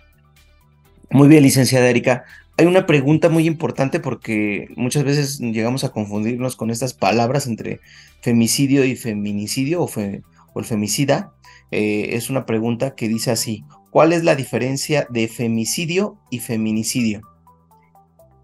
[1.10, 2.24] Muy bien, licenciada Erika.
[2.58, 7.80] hay una pregunta muy importante porque muchas veces llegamos a confundirnos con estas palabras entre
[8.20, 11.32] femicidio y feminicidio o, el femicida.
[11.70, 17.22] Eh, es una pregunta que dice así, ¿cuál es la diferencia de femicidio y feminicidio?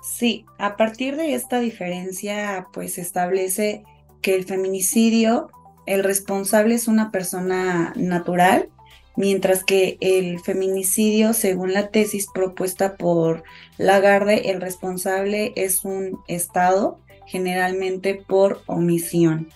[0.02, 3.84] Sí, a partir de esta diferencia, pues establece
[4.20, 5.48] que el feminicidio,
[5.86, 8.68] el responsable es una persona natural,
[9.16, 13.42] mientras que el feminicidio, según la tesis propuesta por
[13.78, 19.48] Lagarde, el responsable es un Estado, generalmente por omisión.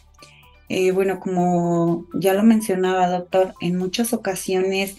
[0.68, 4.96] Eh, bueno, como ya lo mencionaba, doctor, en muchas ocasiones,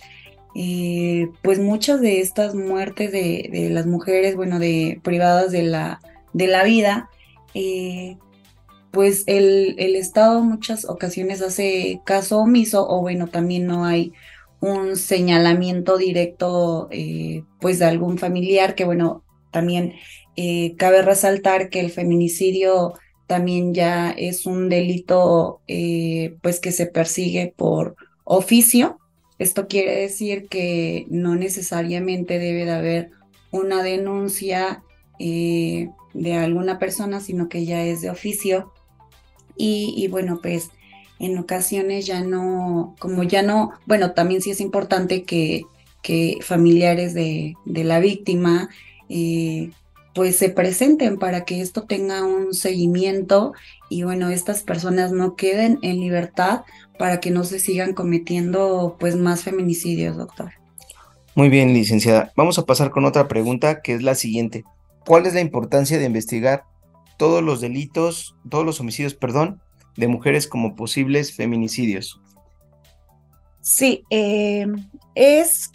[0.55, 5.99] eh, pues muchas de estas muertes de, las mujeres, bueno, de privadas de la,
[6.33, 7.09] de la vida,
[7.53, 8.17] eh,
[8.97, 14.12] pues el, el Estado en muchas ocasiones hace caso omiso o bueno, también no hay
[14.60, 19.93] un señalamiento directo eh, pues de algún familiar, que bueno, también
[20.36, 22.95] eh, cabe resaltar que el feminicidio
[23.27, 28.97] también ya es un delito eh, pues que se persigue por oficio.
[29.38, 33.12] Esto quiere decir que no necesariamente debe de haber
[33.51, 34.81] una denuncia
[35.19, 38.73] de alguna persona, sino que ya es de oficio.
[39.57, 40.69] Y, bueno, pues
[41.19, 45.63] en ocasiones ya no, como ya no, bueno, también sí es importante que,
[46.03, 48.69] que familiares de, de la víctima
[49.09, 49.71] eh,
[50.13, 53.53] pues se presenten para que esto tenga un seguimiento
[53.87, 56.61] y bueno, estas personas no queden en libertad
[56.97, 60.51] para que no se sigan cometiendo pues más feminicidios, doctor.
[61.35, 62.31] Muy bien, licenciada.
[62.35, 64.63] Vamos a pasar con otra pregunta que es la siguiente.
[65.05, 66.63] ¿Cuál es la importancia de investigar
[67.17, 69.62] todos los delitos, todos los homicidios, perdón,
[69.95, 72.21] de mujeres como posibles feminicidios.
[73.62, 74.65] Sí, eh,
[75.13, 75.71] es,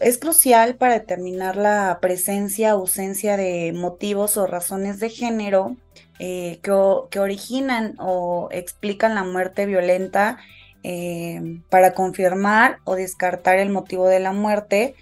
[0.00, 5.76] es crucial para determinar la presencia, ausencia de motivos o razones de género
[6.20, 10.38] eh, que, originan o explican la muerte violenta
[10.84, 14.94] eh, para confirmar o descartar el motivo de la muerte,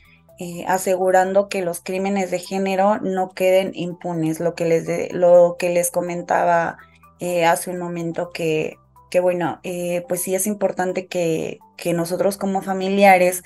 [0.67, 5.93] asegurando que los crímenes de género no queden impunes, lo que les, lo que les
[5.93, 6.79] comentaba
[7.25, 12.37] eh, hace un momento que, que bueno, eh, pues sí es importante que, que nosotros
[12.37, 13.45] como familiares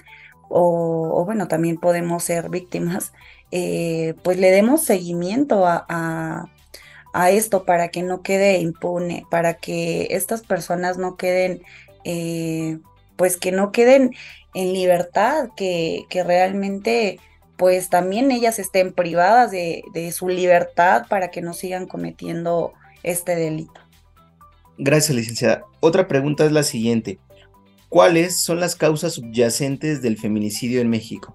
[0.48, 3.12] o, bueno, también podemos ser víctimas,
[3.50, 5.84] eh, pues le demos seguimiento a,
[7.12, 11.60] a, esto para que no quede impune, para que estas personas no queden,
[13.16, 14.14] pues que no queden
[14.54, 17.18] en libertad, que, que realmente
[17.56, 23.34] pues también ellas estén privadas de, de, su libertad para que no sigan cometiendo este
[23.34, 23.80] delito.
[24.76, 25.64] Gracias, licenciada.
[25.80, 27.18] Otra pregunta es la siguiente.
[27.88, 31.34] ¿Cuáles son las causas subyacentes del feminicidio en México?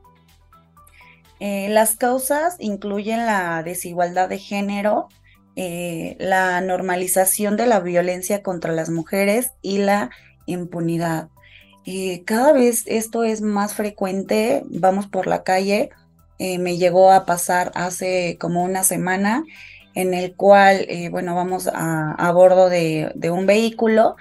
[1.39, 5.07] Eh, las causas incluyen la desigualdad de género,
[5.55, 10.11] eh, la normalización de la violencia contra las mujeres y la
[10.45, 11.29] impunidad.
[11.85, 15.89] Eh, cada vez esto es más frecuente, vamos por la calle,
[16.39, 19.43] me llegó a pasar hace como una semana
[19.93, 24.15] en el cual, eh, bueno, vamos a, bordo de, un vehículo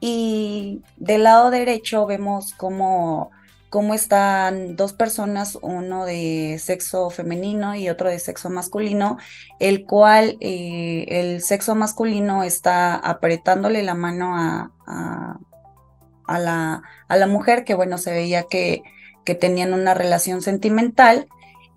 [0.00, 3.30] y del lado derecho vemos cómo,
[3.70, 9.16] cómo están dos personas, uno de sexo femenino y otro de sexo masculino,
[9.58, 15.38] el cual eh, el sexo masculino está apretándole la mano a,
[16.28, 18.82] la, a la mujer, que bueno, se veía que,
[19.24, 21.28] que tenían una relación sentimental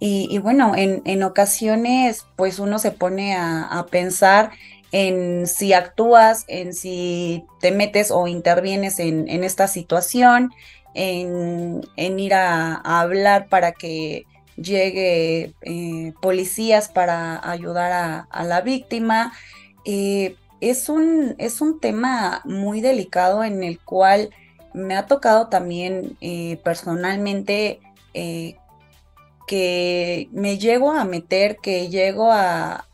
[0.01, 4.51] y, bueno, en, en, ocasiones pues uno se pone a, pensar
[4.93, 10.51] en si actúas, en si te metes o intervienes en, en esta situación,
[10.93, 19.33] en, en ir a, hablar para que llegue eh, policías para ayudar a, la víctima.
[19.83, 24.29] Eh, es, un, es un tema muy delicado en el cual
[24.73, 27.79] me ha tocado también eh, personalmente
[29.49, 32.85] que me llego a meter, que llego a,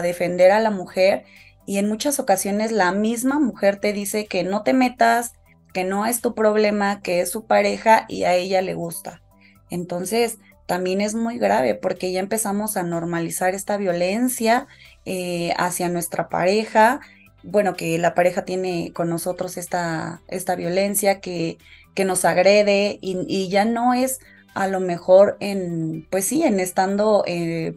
[0.00, 1.24] defender a la mujer
[1.66, 5.32] y en muchas ocasiones la misma mujer te dice que no te metas,
[5.74, 9.22] que no es tu problema, que es su pareja y a ella le gusta.
[9.70, 14.68] Entonces, también es muy grave porque ya empezamos a normalizar esta violencia
[15.04, 17.00] eh, hacia nuestra pareja.
[17.44, 21.58] Bueno, que la pareja tiene con nosotros esta, esta violencia que,
[21.94, 24.20] que nos agrede y, y ya no es
[24.54, 27.74] a lo mejor en, pues sí, en estando eh,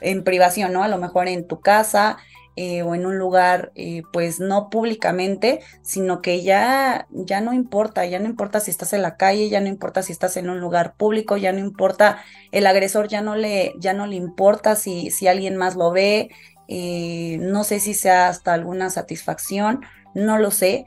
[0.00, 0.82] en privación, ¿no?
[0.84, 2.18] A lo mejor en tu casa,
[2.56, 8.06] eh, o en un lugar, eh, pues no públicamente, sino que ya, ya no importa,
[8.06, 10.60] ya no importa si estás en la calle, ya no importa si estás en un
[10.60, 15.10] lugar público, ya no importa, el agresor ya no le, ya no le importa si,
[15.10, 16.30] si alguien más lo ve,
[16.68, 19.80] eh, no sé si sea hasta alguna satisfacción,
[20.14, 20.86] no lo sé,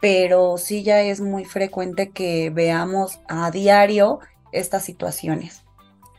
[0.00, 4.20] pero sí ya es muy frecuente que veamos a diario
[4.52, 5.62] estas situaciones.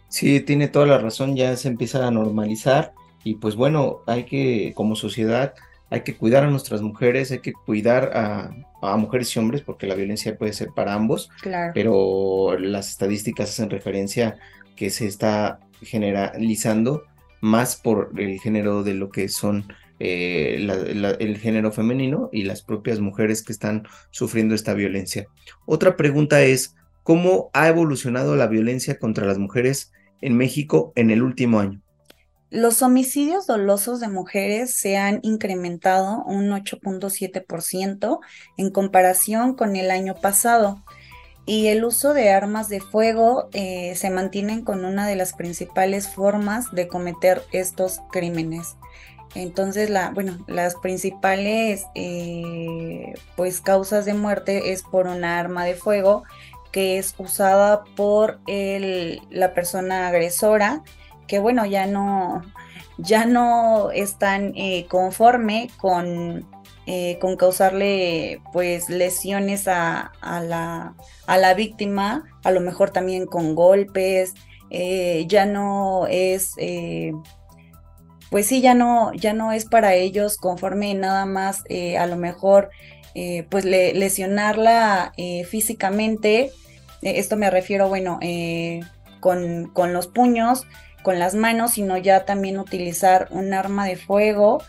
[0.10, 2.94] Sí, tiene toda la razón, ya se empieza a normalizar
[3.24, 5.54] y pues bueno, hay que, como sociedad,
[5.90, 8.52] hay que cuidar a nuestras mujeres, hay que cuidar a,
[8.98, 11.72] mujeres y hombres, porque la violencia puede ser para ambos, claro.
[11.74, 14.38] pero las estadísticas hacen referencia
[14.76, 17.04] que se está generalizando
[17.42, 19.68] más por el género de lo que son
[20.00, 20.68] eh,
[21.20, 25.26] el género femenino y las propias mujeres que están sufriendo esta violencia.
[25.66, 31.24] Otra pregunta es, ¿cómo ha evolucionado la violencia contra las mujeres en México en el
[31.24, 31.82] último año?
[32.50, 38.20] Los homicidios dolosos de mujeres se han incrementado un 8.7%
[38.56, 40.86] en comparación con el año pasado
[41.48, 46.10] y el uso de armas de fuego eh, se mantienen con una de las principales
[46.10, 48.76] formas de cometer estos crímenes.
[49.34, 55.76] Entonces, la, bueno, las principales eh, pues causas de muerte es por una arma de
[55.76, 56.24] fuego
[56.72, 60.84] que es usada por el, la persona agresora
[61.28, 62.42] que bueno, ya no,
[62.98, 66.46] ya no están eh, conforme con,
[66.88, 70.96] eh, con causarle pues lesiones a, la,
[71.28, 74.34] a, la, víctima, a lo mejor también con golpes,
[74.70, 76.54] eh, ya no es,
[78.32, 81.64] pues sí, ya no, ya no es para ellos conforme nada más
[82.00, 82.70] a lo mejor
[83.50, 85.12] pues lesionarla
[85.46, 86.52] físicamente,
[87.02, 88.20] esto me refiero, bueno,
[89.20, 90.66] con, con los puños,
[91.04, 94.62] con las manos, sino ya también utilizar un arma de fuego.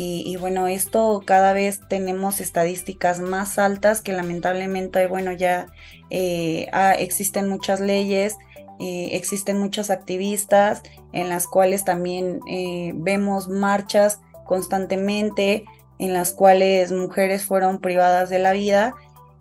[0.00, 5.66] Y, bueno, esto cada vez tenemos estadísticas más altas que lamentablemente, bueno, ya
[6.08, 6.68] eh,
[7.00, 8.36] existen muchas leyes,
[8.78, 15.64] eh, existen muchos activistas en las cuales también eh, vemos marchas constantemente
[15.98, 18.94] en las cuales mujeres fueron privadas de la vida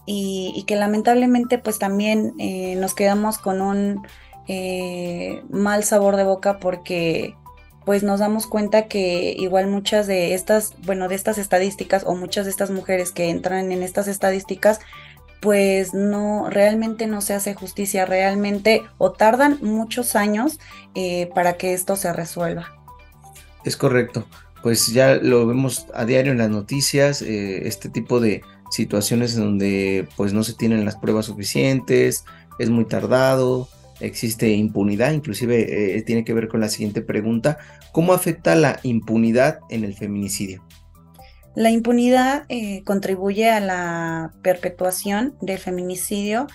[0.07, 2.33] y, y que lamentablemente pues también
[2.79, 4.07] nos quedamos con un
[5.51, 7.35] mal sabor de boca porque
[7.87, 12.43] pues nos damos cuenta que igual muchas de estas, bueno, de estas estadísticas o muchas
[12.43, 14.81] de estas mujeres que entran en estas estadísticas,
[15.39, 20.59] pues no, realmente no se hace justicia, realmente o tardan muchos años
[20.95, 22.75] eh, para que esto se resuelva.
[23.63, 24.27] Es correcto,
[24.61, 29.43] pues ya lo vemos a diario en las noticias, eh, este tipo de situaciones en
[29.43, 32.25] donde pues no se tienen las pruebas suficientes,
[32.59, 33.69] es muy tardado,
[33.99, 37.57] existe impunidad, inclusive eh, tiene que ver con la siguiente pregunta,
[37.91, 40.65] ¿cómo afecta la impunidad en el feminicidio?
[41.55, 46.47] La impunidad eh, contribuye a la perpetuación del feminicidio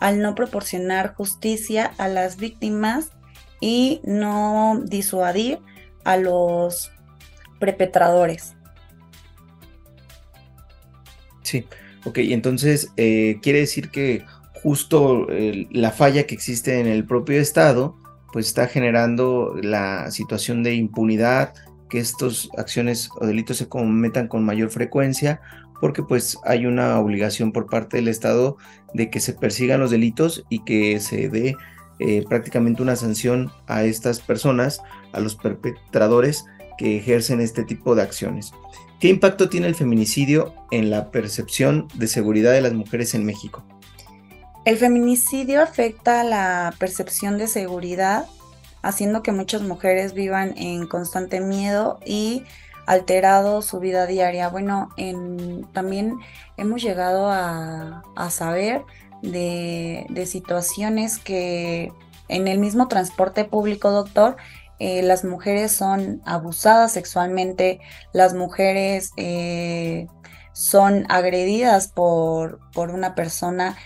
[0.00, 3.10] al no proporcionar justicia a las víctimas
[3.60, 5.60] y no disuadir
[6.04, 6.90] a los
[7.60, 8.54] perpetradores.
[11.42, 11.64] Sí,
[12.04, 14.24] ok, entonces eh, quiere decir que
[14.62, 15.26] justo
[15.70, 17.96] la falla que existe en el propio Estado,
[18.32, 21.54] pues está generando la situación de impunidad,
[21.88, 25.40] que estas acciones o delitos se cometan con mayor frecuencia,
[25.80, 28.56] porque pues hay una obligación por parte del Estado
[28.94, 31.56] de que se persigan los delitos y que se dé
[32.00, 34.80] eh, prácticamente una sanción a estas personas,
[35.12, 36.44] a los perpetradores
[36.76, 38.52] que ejercen este tipo de acciones.
[39.00, 43.64] ¿Qué impacto tiene el feminicidio en la percepción de seguridad de las mujeres en México?
[44.68, 48.26] El feminicidio afecta la percepción de seguridad,
[48.82, 52.44] haciendo que muchas mujeres vivan en constante miedo y
[52.84, 54.50] alterado su vida diaria.
[54.50, 54.90] Bueno,
[55.72, 56.18] también
[56.58, 58.82] hemos llegado a, saber
[59.22, 61.90] de, situaciones que
[62.28, 64.36] en el mismo transporte público, doctor,
[64.80, 67.80] eh, las mujeres son abusadas sexualmente,
[68.12, 70.08] las mujeres eh,
[70.52, 73.78] son agredidas por, por una persona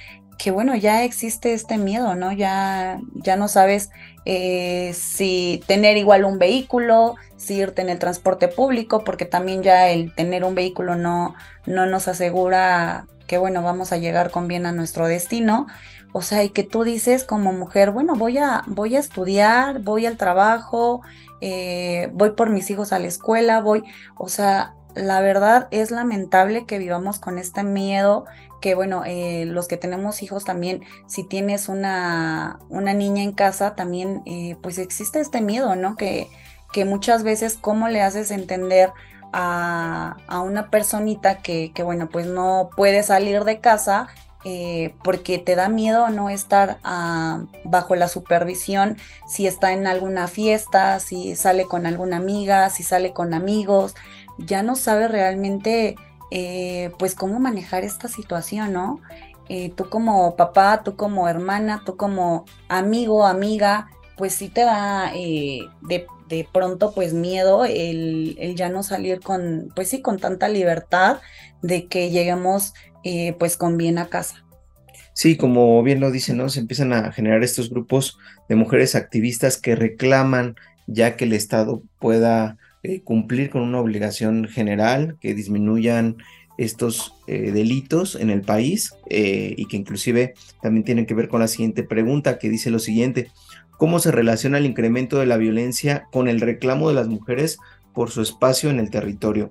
[0.42, 2.32] que bueno, ya existe este miedo, ¿no?
[2.32, 3.90] Ya, ya no sabes
[4.24, 9.88] eh, si tener igual un vehículo, si irte en el transporte público, porque también ya
[9.90, 14.66] el tener un vehículo no, no nos asegura que bueno, vamos a llegar con bien
[14.66, 15.68] a nuestro destino.
[16.12, 20.06] O sea, y que tú dices como mujer, bueno, voy a, voy a estudiar, voy
[20.06, 21.02] al trabajo,
[21.40, 23.84] eh, voy por mis hijos a la escuela, voy,
[24.16, 28.26] o sea, la verdad es lamentable que vivamos con este miedo
[28.62, 33.74] que bueno, eh, los que tenemos hijos también, si tienes una, una niña en casa,
[33.74, 35.96] también eh, pues existe este miedo, ¿no?
[35.96, 36.28] Que,
[36.72, 38.90] que muchas veces cómo le haces entender
[39.32, 44.08] a, una personita que, que, bueno, pues no puede salir de casa
[44.44, 48.96] eh, porque te da miedo no estar ah, bajo la supervisión
[49.28, 53.94] si está en alguna fiesta, si sale con alguna amiga, si sale con amigos,
[54.38, 55.96] ya no sabe realmente
[56.34, 59.02] eh, pues cómo manejar esta situación, ¿no?
[59.50, 65.12] Eh, tú como papá, tú como hermana, tú como amigo, amiga, pues sí te da
[65.12, 70.48] de, de, pronto pues miedo el, el, ya no salir con, pues sí, con tanta
[70.48, 71.20] libertad
[71.60, 72.72] de que lleguemos
[73.04, 74.42] eh, pues conviene a casa.
[75.12, 76.48] Sí, como bien lo dicen, ¿no?
[76.48, 78.16] Se empiezan a generar estos grupos
[78.48, 80.56] de mujeres activistas que reclaman
[80.86, 86.16] ya que el Estado pueda eh, cumplir con una obligación general, que disminuyan
[86.58, 91.48] estos eh, delitos en el país y que inclusive también tienen que ver con la
[91.48, 93.30] siguiente pregunta que dice lo siguiente,
[93.78, 97.58] ¿cómo se relaciona el incremento de la violencia con el reclamo de las mujeres
[97.94, 99.50] por su espacio en el territorio?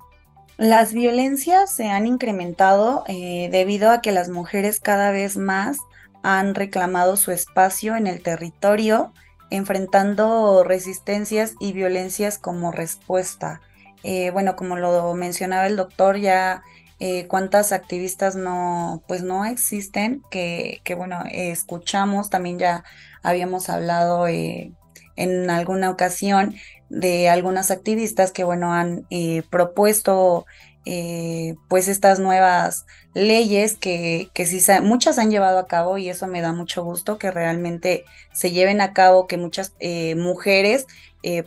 [0.61, 5.79] Las violencias se han incrementado eh, debido a que las mujeres cada vez más
[6.21, 9.11] han reclamado su espacio en el territorio,
[9.51, 13.61] enfrentando resistencias y violencias como respuesta.
[14.03, 16.63] Eh, bueno, como lo mencionaba el doctor, ya
[16.99, 22.83] eh, cuántas activistas no, pues no existen, que, que bueno, escuchamos, también ya
[23.21, 26.55] habíamos hablado en alguna ocasión
[26.89, 30.45] de algunas activistas que, bueno, han eh, propuesto
[30.85, 36.27] eh, pues estas nuevas leyes que, que sí muchas han llevado a cabo y eso
[36.27, 40.87] me da mucho gusto que realmente se lleven a cabo, que muchas eh, mujeres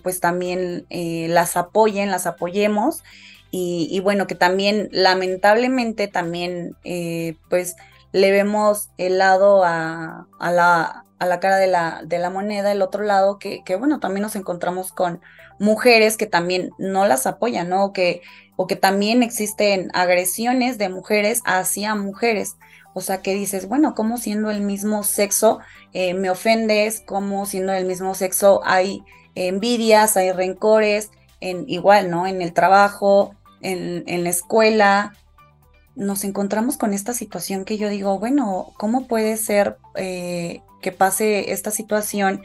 [0.05, 3.03] pues también las apoyen, las apoyemos
[3.51, 6.77] y, bueno, que también lamentablemente también
[7.51, 7.75] pues
[8.13, 12.73] le vemos el lado a, a la a la cara de la, de la moneda,
[12.73, 15.21] el otro lado, que, que, bueno, también nos encontramos con
[15.59, 17.93] mujeres que también no las apoyan, ¿no?
[17.93, 18.23] Que,
[18.57, 22.57] o que también existen agresiones de mujeres hacia mujeres.
[22.95, 25.59] O sea, que dices, bueno, como siendo el mismo sexo
[25.93, 29.03] eh, me ofendes, como siendo el mismo sexo hay
[29.35, 32.27] envidias, hay rencores, en, igual, ¿no?
[32.27, 35.13] En el trabajo, en, en la escuela,
[35.97, 41.53] nos encontramos con esta situación que yo digo, bueno, ¿cómo puede ser eh, que pase
[41.53, 42.43] esta situación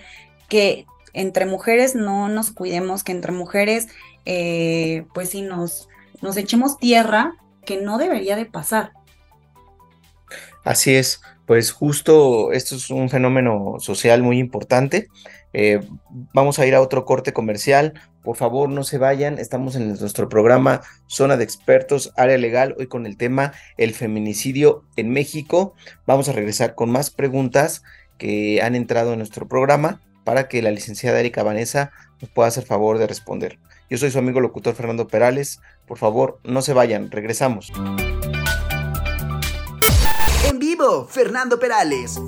[0.47, 3.87] que entre mujeres no nos cuidemos, que entre mujeres
[4.25, 5.89] eh, pues sí nos,
[6.21, 8.91] nos echemos tierra que no debería de pasar?
[10.63, 15.07] Así es, pues justo esto es un fenómeno social muy importante.
[15.53, 15.81] Eh,
[16.33, 17.93] vamos a ir a otro corte comercial.
[18.23, 19.39] Por favor, no se vayan.
[19.39, 24.83] Estamos en nuestro programa Zona de Expertos, Área Legal, hoy con el tema el feminicidio
[24.95, 25.73] en México.
[26.05, 27.81] Vamos a regresar con más preguntas
[28.17, 31.91] que han entrado en nuestro programa para que la licenciada Erika Vanessa
[32.21, 33.57] nos pueda hacer favor de responder.
[33.89, 35.61] Yo soy su amigo locutor Fernando Perales.
[35.87, 37.09] Por favor, no se vayan.
[37.09, 37.71] Regresamos.
[40.47, 42.21] En vivo, Fernando Perales.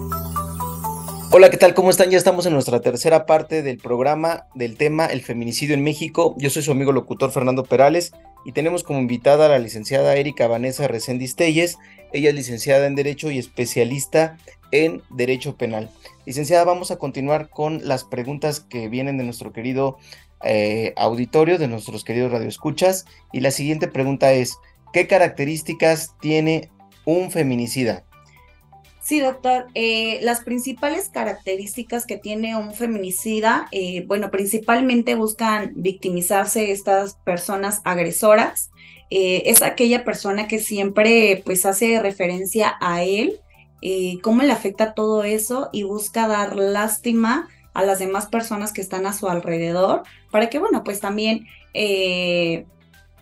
[1.29, 1.75] Hola, ¿qué tal?
[1.75, 2.09] ¿Cómo están?
[2.09, 6.33] Ya estamos en nuestra tercera parte del programa del tema El feminicidio en México.
[6.39, 8.11] Yo soy su amigo locutor Fernando Perales
[8.43, 11.77] y tenemos como invitada a la licenciada Erika Vanessa Reséndiz Telles.
[12.11, 14.37] Ella es licenciada en Derecho y especialista
[14.71, 15.91] en Derecho Penal.
[16.25, 19.99] Licenciada, vamos a continuar con las preguntas que vienen de nuestro querido
[20.43, 23.05] eh, auditorio, de nuestros queridos radioescuchas.
[23.31, 24.57] Y la siguiente pregunta es,
[24.93, 26.69] ¿qué características tiene
[27.05, 28.03] un feminicida?
[29.01, 29.67] Sí, doctor.
[29.73, 37.81] Eh, las principales características que tiene un feminicida, eh, bueno, principalmente buscan victimizarse estas personas
[37.83, 38.69] agresoras.
[39.13, 43.41] Es aquella persona que siempre pues hace referencia a él,
[44.21, 49.05] cómo le afecta todo eso y busca dar lástima a las demás personas que están
[49.05, 51.47] a su alrededor para que, bueno, pues también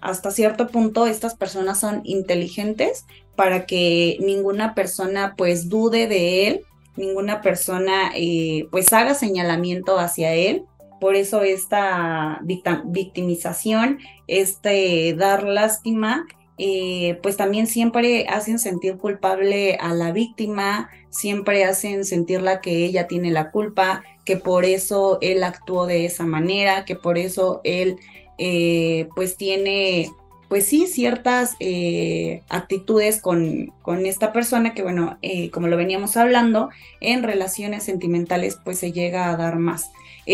[0.02, 6.62] hasta cierto punto estas personas son inteligentes para que ninguna persona pues dude de él,
[6.96, 10.64] ninguna persona eh, pues haga señalamiento hacia él.
[11.00, 16.26] Por eso esta victimización, este dar lástima,
[16.62, 23.08] eh, pues también siempre hacen sentir culpable a la víctima, siempre hacen sentirla que ella
[23.08, 27.96] tiene la culpa, que por eso él actuó de esa manera, que por eso él
[28.38, 30.12] eh, pues tiene
[30.50, 35.18] pues sí, ciertas eh, actitudes con, con, esta persona que, bueno,
[35.54, 39.92] como lo veníamos hablando, en relaciones sentimentales pues se llega a dar más.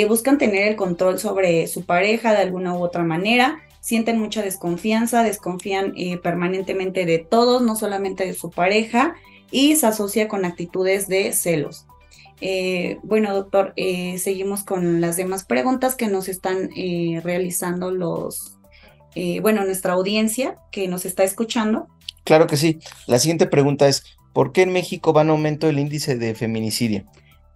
[0.08, 5.22] Buscan tener el control sobre su pareja de alguna u otra manera, sienten mucha desconfianza,
[5.22, 9.14] desconfían permanentemente de todos, no solamente de su pareja,
[9.52, 11.86] y se asocia con actitudes de celos.
[13.04, 13.76] bueno, doctor,
[14.18, 16.72] seguimos con las demás preguntas que nos están
[17.22, 18.56] realizando los,
[19.16, 21.88] eh, bueno, nuestra audiencia que nos está escuchando.
[22.26, 22.80] Claro que sí.
[23.08, 27.06] La siguiente pregunta es, ¿por qué en México va en aumento el índice de feminicidio?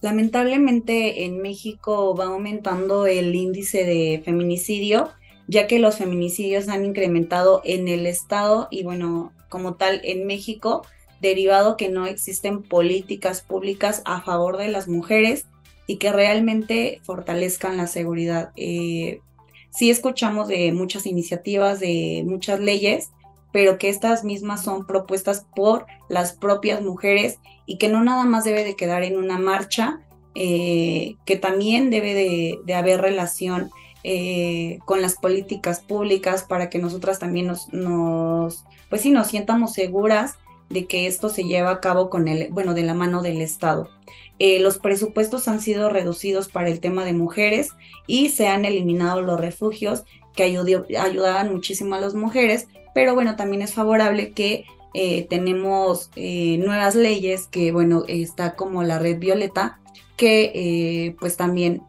[0.01, 5.09] Lamentablemente en México va aumentando el índice de feminicidio,
[5.49, 10.85] ya que los feminicidios han incrementado en el estado y bueno, como tal en México,
[11.21, 15.47] derivado que no existen políticas públicas a favor de las mujeres
[15.87, 18.51] y que realmente fortalezcan la seguridad.
[18.57, 19.21] Eh,
[19.71, 23.09] sí escuchamos de muchas iniciativas, de muchas leyes,
[23.51, 28.43] pero que estas mismas son propuestas por las propias mujeres y que no nada más
[28.43, 29.99] debe de quedar en una marcha,
[30.35, 33.71] eh, que también debe de, haber relación
[34.03, 37.67] eh, con las políticas públicas para que nosotras también nos,
[38.89, 40.35] pues sí, nos sientamos seguras
[40.69, 43.89] de que esto se lleva a cabo con el, bueno, de la mano del Estado.
[44.37, 47.71] Eh, los presupuestos han sido reducidos para el tema de mujeres
[48.07, 53.61] y se han eliminado los refugios que ayudaban muchísimo a las mujeres, pero bueno, también
[53.61, 59.79] es favorable que eh, tenemos eh, nuevas leyes que, bueno, está como la red violeta,
[60.19, 61.81] que pues también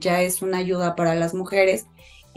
[0.00, 1.86] ya es una ayuda para las mujeres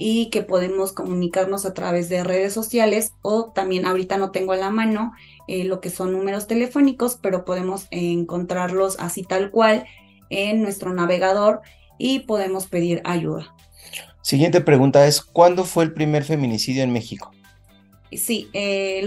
[0.02, 4.56] y que podemos comunicarnos a través de redes sociales o también ahorita no tengo a
[4.56, 5.12] la mano
[5.50, 9.86] eh, lo que son números telefónicos, pero podemos encontrarlos así tal cual
[10.30, 11.60] en nuestro navegador
[11.98, 13.54] y podemos pedir ayuda.
[14.22, 17.32] Siguiente pregunta es, ¿cuándo fue el primer feminicidio en México?
[18.14, 19.04] Sí, eh,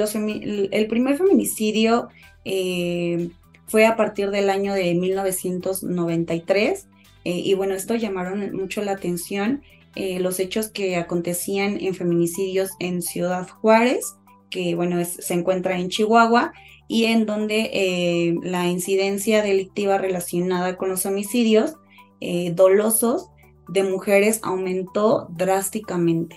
[0.72, 2.08] el primer feminicidio
[2.44, 3.30] eh,
[3.72, 6.88] fue a partir del año de 1993
[7.24, 9.62] y bueno, esto llamaron mucho la atención
[9.94, 14.16] los hechos que acontecían en feminicidios en Ciudad Juárez,
[14.50, 16.52] que bueno, se encuentra en Chihuahua
[16.92, 21.76] y en donde eh, la incidencia delictiva relacionada con los homicidios
[22.20, 23.30] eh, dolosos
[23.66, 26.36] de mujeres aumentó drásticamente.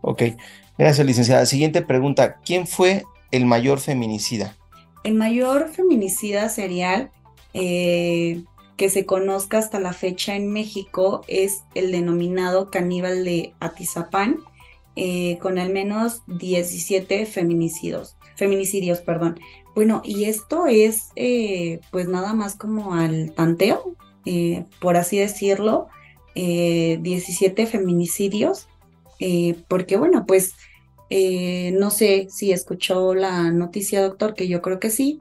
[0.00, 0.22] Ok,
[0.76, 1.46] gracias licenciada.
[1.46, 4.56] Siguiente pregunta, ¿quién fue el mayor feminicida?
[5.04, 7.10] El mayor feminicida serial
[7.52, 8.42] eh,
[8.78, 14.40] que se conozca hasta la fecha en México es el denominado caníbal de Atizapán,
[14.96, 19.38] eh, con al menos 17 feminicidios, feminicidios, perdón.
[19.74, 23.94] Bueno, y esto es eh, pues nada más como al tanteo,
[24.80, 25.88] por así decirlo,
[26.34, 28.68] 17 feminicidios,
[29.68, 30.54] porque bueno, pues
[31.72, 35.20] no sé si escuchó la noticia, doctor, que yo creo que sí,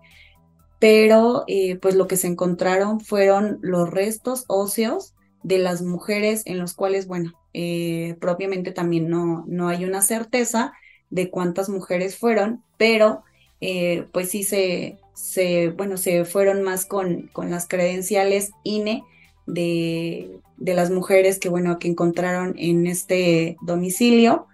[0.79, 1.45] pero
[1.81, 5.13] pues lo que se encontraron fueron los restos óseos
[5.43, 10.73] de las mujeres en los cuales, bueno, eh, propiamente también no, no hay una certeza
[11.09, 13.23] de cuántas mujeres fueron, pero
[13.61, 19.03] eh, pues sí se, se, bueno, se fueron más con, con las credenciales INE
[19.45, 24.47] de, de, las mujeres que, bueno, que encontraron en este domicilio.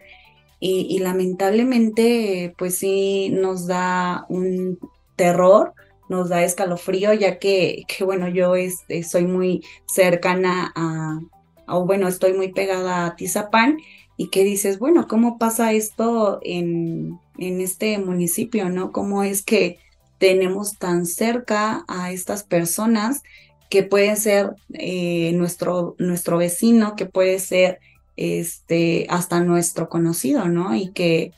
[0.62, 4.78] Y, lamentablemente, pues sí nos da un
[5.16, 5.74] terror,
[6.10, 11.20] nos da escalofrío, ya que, que bueno, yo este, soy muy cercana a,
[11.68, 13.78] o bueno, estoy muy pegada a Tizapán
[14.18, 18.91] y que dices, bueno, ¿cómo pasa esto en, en este municipio, no?
[18.91, 19.80] ¿Cómo es que
[20.18, 23.24] tenemos tan cerca a estas personas
[23.70, 27.80] que pueden ser eh, nuestro, nuestro vecino, que puede ser
[28.22, 30.76] este, hasta nuestro conocido, ¿no?
[30.76, 31.32] Y que,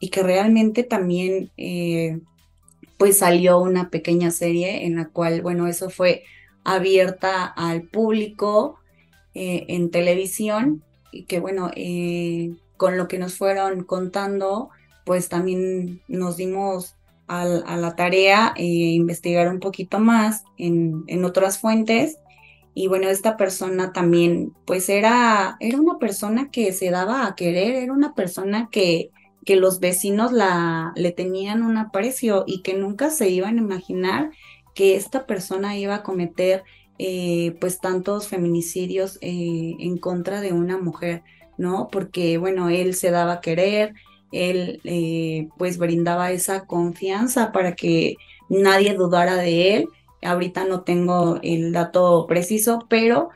[0.00, 2.20] y que realmente también eh,
[2.98, 6.24] pues salió una pequeña serie en la cual, bueno, eso fue
[6.62, 8.78] abierta al público,
[9.32, 14.68] eh, en televisión y que bueno, eh, con lo que nos fueron contando,
[15.06, 16.96] pues también nos dimos
[17.28, 22.18] a, la tarea e investigar un poquito más en, en, otras fuentes.
[22.78, 27.74] Y bueno, esta persona también, pues era, era una persona que se daba a querer,
[27.74, 29.10] era una persona que,
[29.46, 34.30] que los vecinos la, le tenían un aprecio y que nunca se iban a imaginar
[34.74, 36.64] que esta persona iba a cometer
[36.98, 41.22] eh, pues tantos feminicidios eh, en contra de una mujer,
[41.56, 41.88] ¿no?
[41.90, 43.94] Porque, bueno, él se daba a querer,
[44.32, 48.16] él eh, pues brindaba esa confianza para que
[48.50, 49.88] nadie dudara de él.
[50.22, 53.30] Ahorita no tengo el dato preciso, pero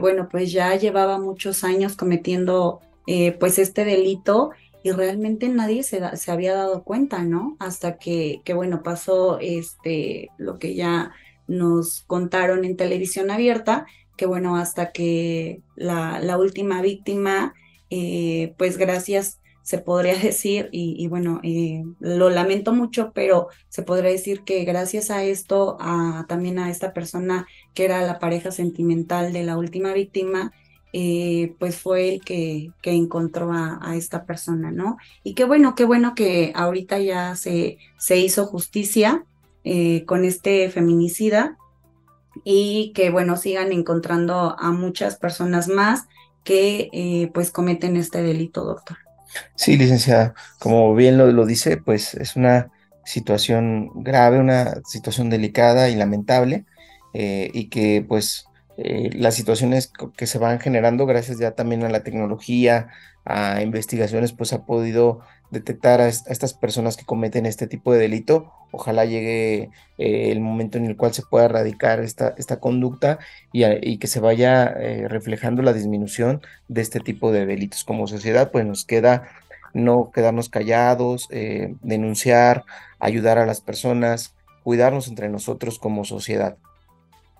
[0.00, 2.80] bueno, pues ya llevaba muchos años cometiendo
[3.40, 4.50] pues este delito
[4.82, 7.56] y realmente nadie se, se, había dado cuenta, ¿no?
[7.58, 11.12] Hasta que, que, bueno, pasó este, lo que ya
[11.46, 13.86] nos contaron en televisión abierta
[14.16, 17.54] que bueno, hasta que la, la última víctima,
[17.90, 24.10] eh, pues gracias, se podría decir, y, bueno, eh, lo lamento mucho, pero se podría
[24.10, 29.32] decir que gracias a esto, a, también a esta persona que era la pareja sentimental
[29.32, 30.52] de la última víctima,
[30.92, 34.96] eh, pues fue el que, que encontró a, esta persona, ¿no?
[35.24, 37.78] Y qué bueno, qué bueno que ahorita ya se,
[38.10, 39.24] hizo justicia
[39.64, 41.58] eh, con este feminicida
[42.44, 46.06] y que, bueno, sigan encontrando a muchas personas más
[46.44, 49.03] que eh, pues cometen este delito, doctor.
[49.54, 52.70] Sí, licenciada, como bien lo, dice, pues es una
[53.04, 56.64] situación grave, una situación delicada y lamentable,
[57.12, 62.02] y que pues eh, las situaciones que se van generando gracias ya también a la
[62.02, 62.88] tecnología,
[63.24, 65.20] a investigaciones, pues ha podido
[65.54, 68.52] detectar a, estas personas que cometen este tipo de delito.
[68.70, 73.18] Ojalá llegue eh, el momento en el cual se pueda erradicar esta, esta conducta
[73.52, 77.84] y, que se vaya eh, reflejando la disminución de este tipo de delitos.
[77.84, 79.28] Como sociedad, pues nos queda
[79.72, 81.28] no quedarnos callados,
[81.82, 82.62] denunciar,
[83.00, 86.56] ayudar a las personas, cuidarnos entre nosotros como sociedad.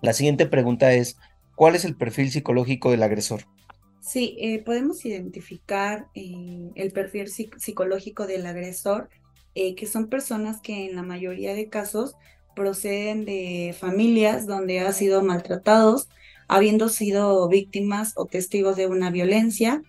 [0.03, 1.17] La siguiente pregunta es,
[1.55, 3.47] ¿cuál es el perfil psicológico del agresor?
[4.05, 9.09] Sí, eh, podemos identificar eh, el perfil psicológico del agresor,
[9.55, 12.15] eh, que son personas que en la mayoría de casos
[12.55, 16.09] proceden de familias donde han sido maltratados,
[16.49, 19.83] habiendo sido víctimas o testigos de una violencia,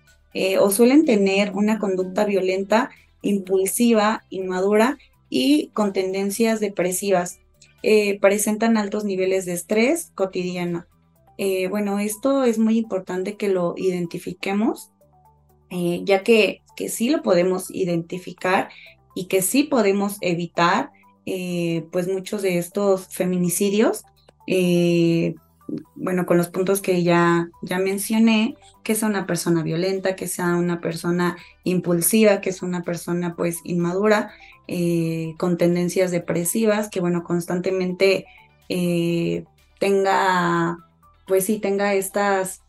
[0.60, 2.90] o suelen tener una conducta violenta,
[3.22, 4.98] impulsiva, inmadura
[5.30, 7.40] y con tendencias depresivas.
[7.84, 10.86] Eh, presentan altos niveles de estrés cotidiano.
[11.38, 14.92] Eh, bueno, esto es muy importante que lo identifiquemos,
[15.70, 18.70] eh, ya que, que sí lo podemos identificar
[19.16, 20.92] y que sí podemos evitar
[21.92, 24.04] pues muchos de estos feminicidios.
[25.96, 30.56] bueno, con los puntos que ya, ya mencioné, que sea una persona violenta, que sea
[30.56, 34.32] una persona impulsiva, que es una persona pues inmadura,
[34.68, 38.26] eh, con tendencias depresivas, que bueno, constantemente
[38.68, 39.44] eh,
[39.80, 40.80] tenga,
[41.28, 42.62] pues sí, tenga estas,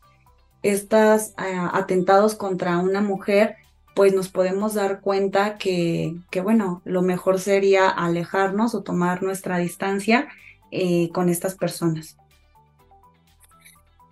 [0.63, 3.57] estas ah, atentados contra una mujer,
[3.95, 9.59] pues nos podemos dar cuenta que, que, bueno, lo mejor sería alejarnos o tomar nuestra
[9.59, 10.29] distancia
[10.71, 12.17] eh, con estas personas.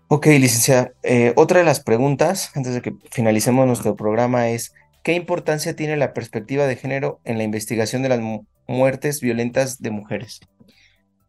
[0.08, 0.92] Ok, licenciada.
[1.34, 4.72] otra de las preguntas, antes de que finalicemos nuestro programa, es
[5.04, 8.20] ¿Qué importancia tiene la perspectiva de género en la investigación de las
[8.66, 10.40] muertes violentas de mujeres?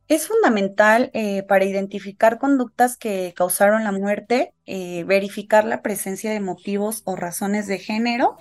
[0.08, 6.40] Es fundamental eh, para identificar conductas que causaron la muerte, eh, verificar la presencia de
[6.40, 8.38] motivos o razones de género,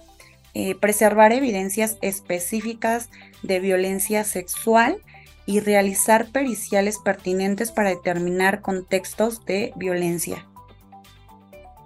[0.53, 3.09] eh, preservar evidencias específicas
[3.43, 4.99] de violencia sexual
[5.47, 10.47] y realizar periciales pertinentes para determinar contextos de violencia.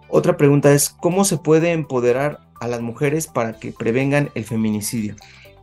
[0.08, 5.14] Otra pregunta es, ¿cómo se puede empoderar a las mujeres para que prevengan el feminicidio?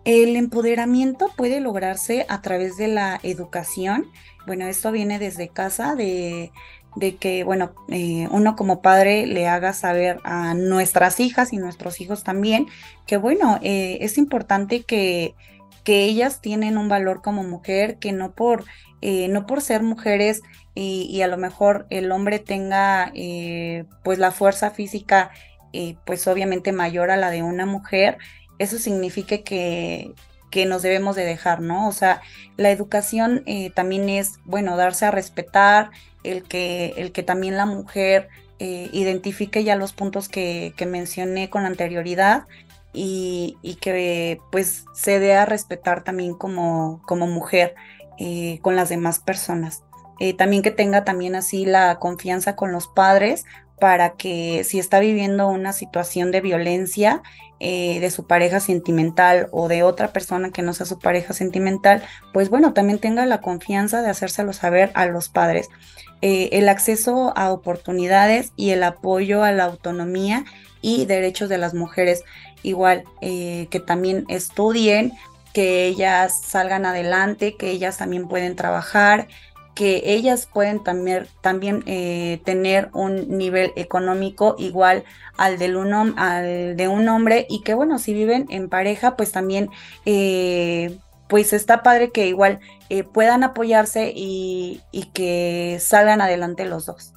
[0.06, 4.06] El empoderamiento puede lograrse a través de la educación.
[4.46, 6.52] Bueno, esto viene desde casa, de,
[7.20, 12.24] que, bueno, eh, uno como padre le haga saber a nuestras hijas y nuestros hijos
[12.24, 12.68] también
[13.08, 15.34] que, bueno, eh, es importante que,
[15.84, 18.64] que ellas tienen un valor como mujer, que no por,
[19.02, 20.42] eh, no por ser mujeres
[20.76, 23.12] y, y, a lo mejor el hombre tenga
[24.04, 25.32] pues la fuerza física
[25.78, 28.18] eh, pues obviamente mayor a la de una mujer,
[28.60, 30.14] eso significa que,
[30.50, 31.88] que nos debemos de dejar, ¿no?
[31.88, 32.22] O sea,
[32.58, 35.92] la educación eh, también es, bueno, darse a respetar,
[36.24, 38.30] el que, el que también la mujer
[38.60, 42.46] eh, identifique ya los puntos que, mencioné con anterioridad
[42.94, 47.76] y, y, que pues se dé a respetar también como, como mujer
[48.62, 49.84] con las demás personas.
[50.38, 53.44] también que tenga también así la confianza con los padres
[53.80, 57.22] para que si está viviendo una situación de violencia
[57.60, 62.04] eh, de su pareja sentimental o de otra persona que no sea su pareja sentimental,
[62.34, 65.70] pues bueno, también tenga la confianza de hacérselo saber a los padres.
[66.22, 70.46] Eh, el acceso a oportunidades y el apoyo a la autonomía
[70.82, 72.24] y derechos de las mujeres,
[72.62, 75.14] igual eh, que también estudien,
[75.54, 79.28] que ellas salgan adelante, que ellas también pueden trabajar,
[79.76, 85.04] que ellas pueden también, también eh, tener un nivel económico igual
[85.38, 89.34] al, del un, al de un hombre y que bueno, si viven en pareja, pues
[89.34, 89.70] también
[90.06, 90.98] eh,
[91.28, 92.60] pues está padre que igual
[92.90, 97.12] eh, puedan apoyarse y, y que salgan adelante los dos.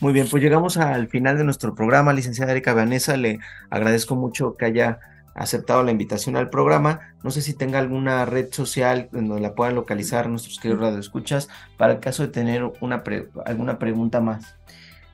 [0.00, 3.38] Muy bien, pues llegamos al final de nuestro programa, licenciada Erika Vanessa, le
[3.68, 4.98] agradezco mucho que haya
[5.34, 7.14] aceptado la invitación al programa.
[7.22, 11.48] No sé si tenga alguna red social en donde la puedan localizar nuestros queridos radioescuchas
[11.76, 13.02] para el caso de tener una
[13.44, 14.56] alguna pregunta más.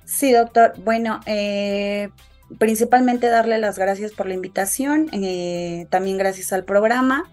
[0.05, 0.75] Sí, doctor.
[0.85, 2.11] Bueno, eh,
[2.59, 7.25] principalmente darle las gracias por la invitación, eh, también gracias al programa.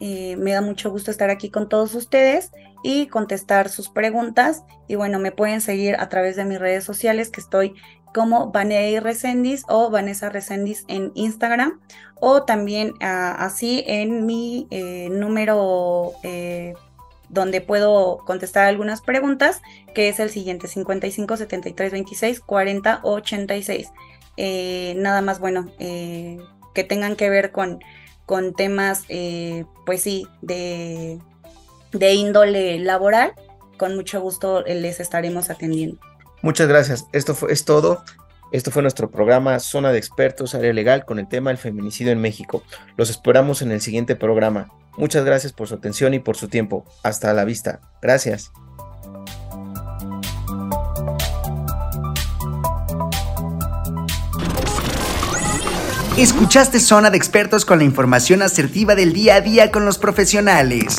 [0.00, 2.50] Eh, me da mucho gusto estar aquí con todos ustedes
[2.82, 4.64] y contestar sus preguntas.
[4.88, 7.74] Y bueno, me pueden seguir a través de mis redes sociales que estoy
[8.12, 11.80] como Vanessa Recendis o Vanessa Recendis en Instagram
[12.24, 16.74] o también ah, así en mi eh, número eh,
[17.28, 19.62] donde puedo contestar algunas preguntas,
[19.94, 23.90] que es el siguiente 55 73 26 40 86.
[24.96, 26.38] nada más bueno eh,
[26.74, 27.80] que tengan que ver con,
[28.24, 29.04] con temas,
[29.84, 31.18] pues sí, de,
[31.92, 33.32] de índole laboral.
[33.78, 35.98] Con mucho gusto les estaremos atendiendo.
[36.42, 37.06] Muchas gracias.
[37.12, 38.04] Esto fue, es todo.
[38.52, 42.20] Esto fue nuestro programa Zona de Expertos, Área Legal, con el tema del feminicidio en
[42.20, 42.62] México.
[42.96, 44.68] Los esperamos en el siguiente programa.
[44.98, 46.84] Muchas gracias por su atención y por su tiempo.
[47.02, 47.80] Hasta la vista.
[48.02, 48.52] Gracias.
[56.18, 60.98] Escuchaste Zona de Expertos con la información asertiva del día a día con los profesionales.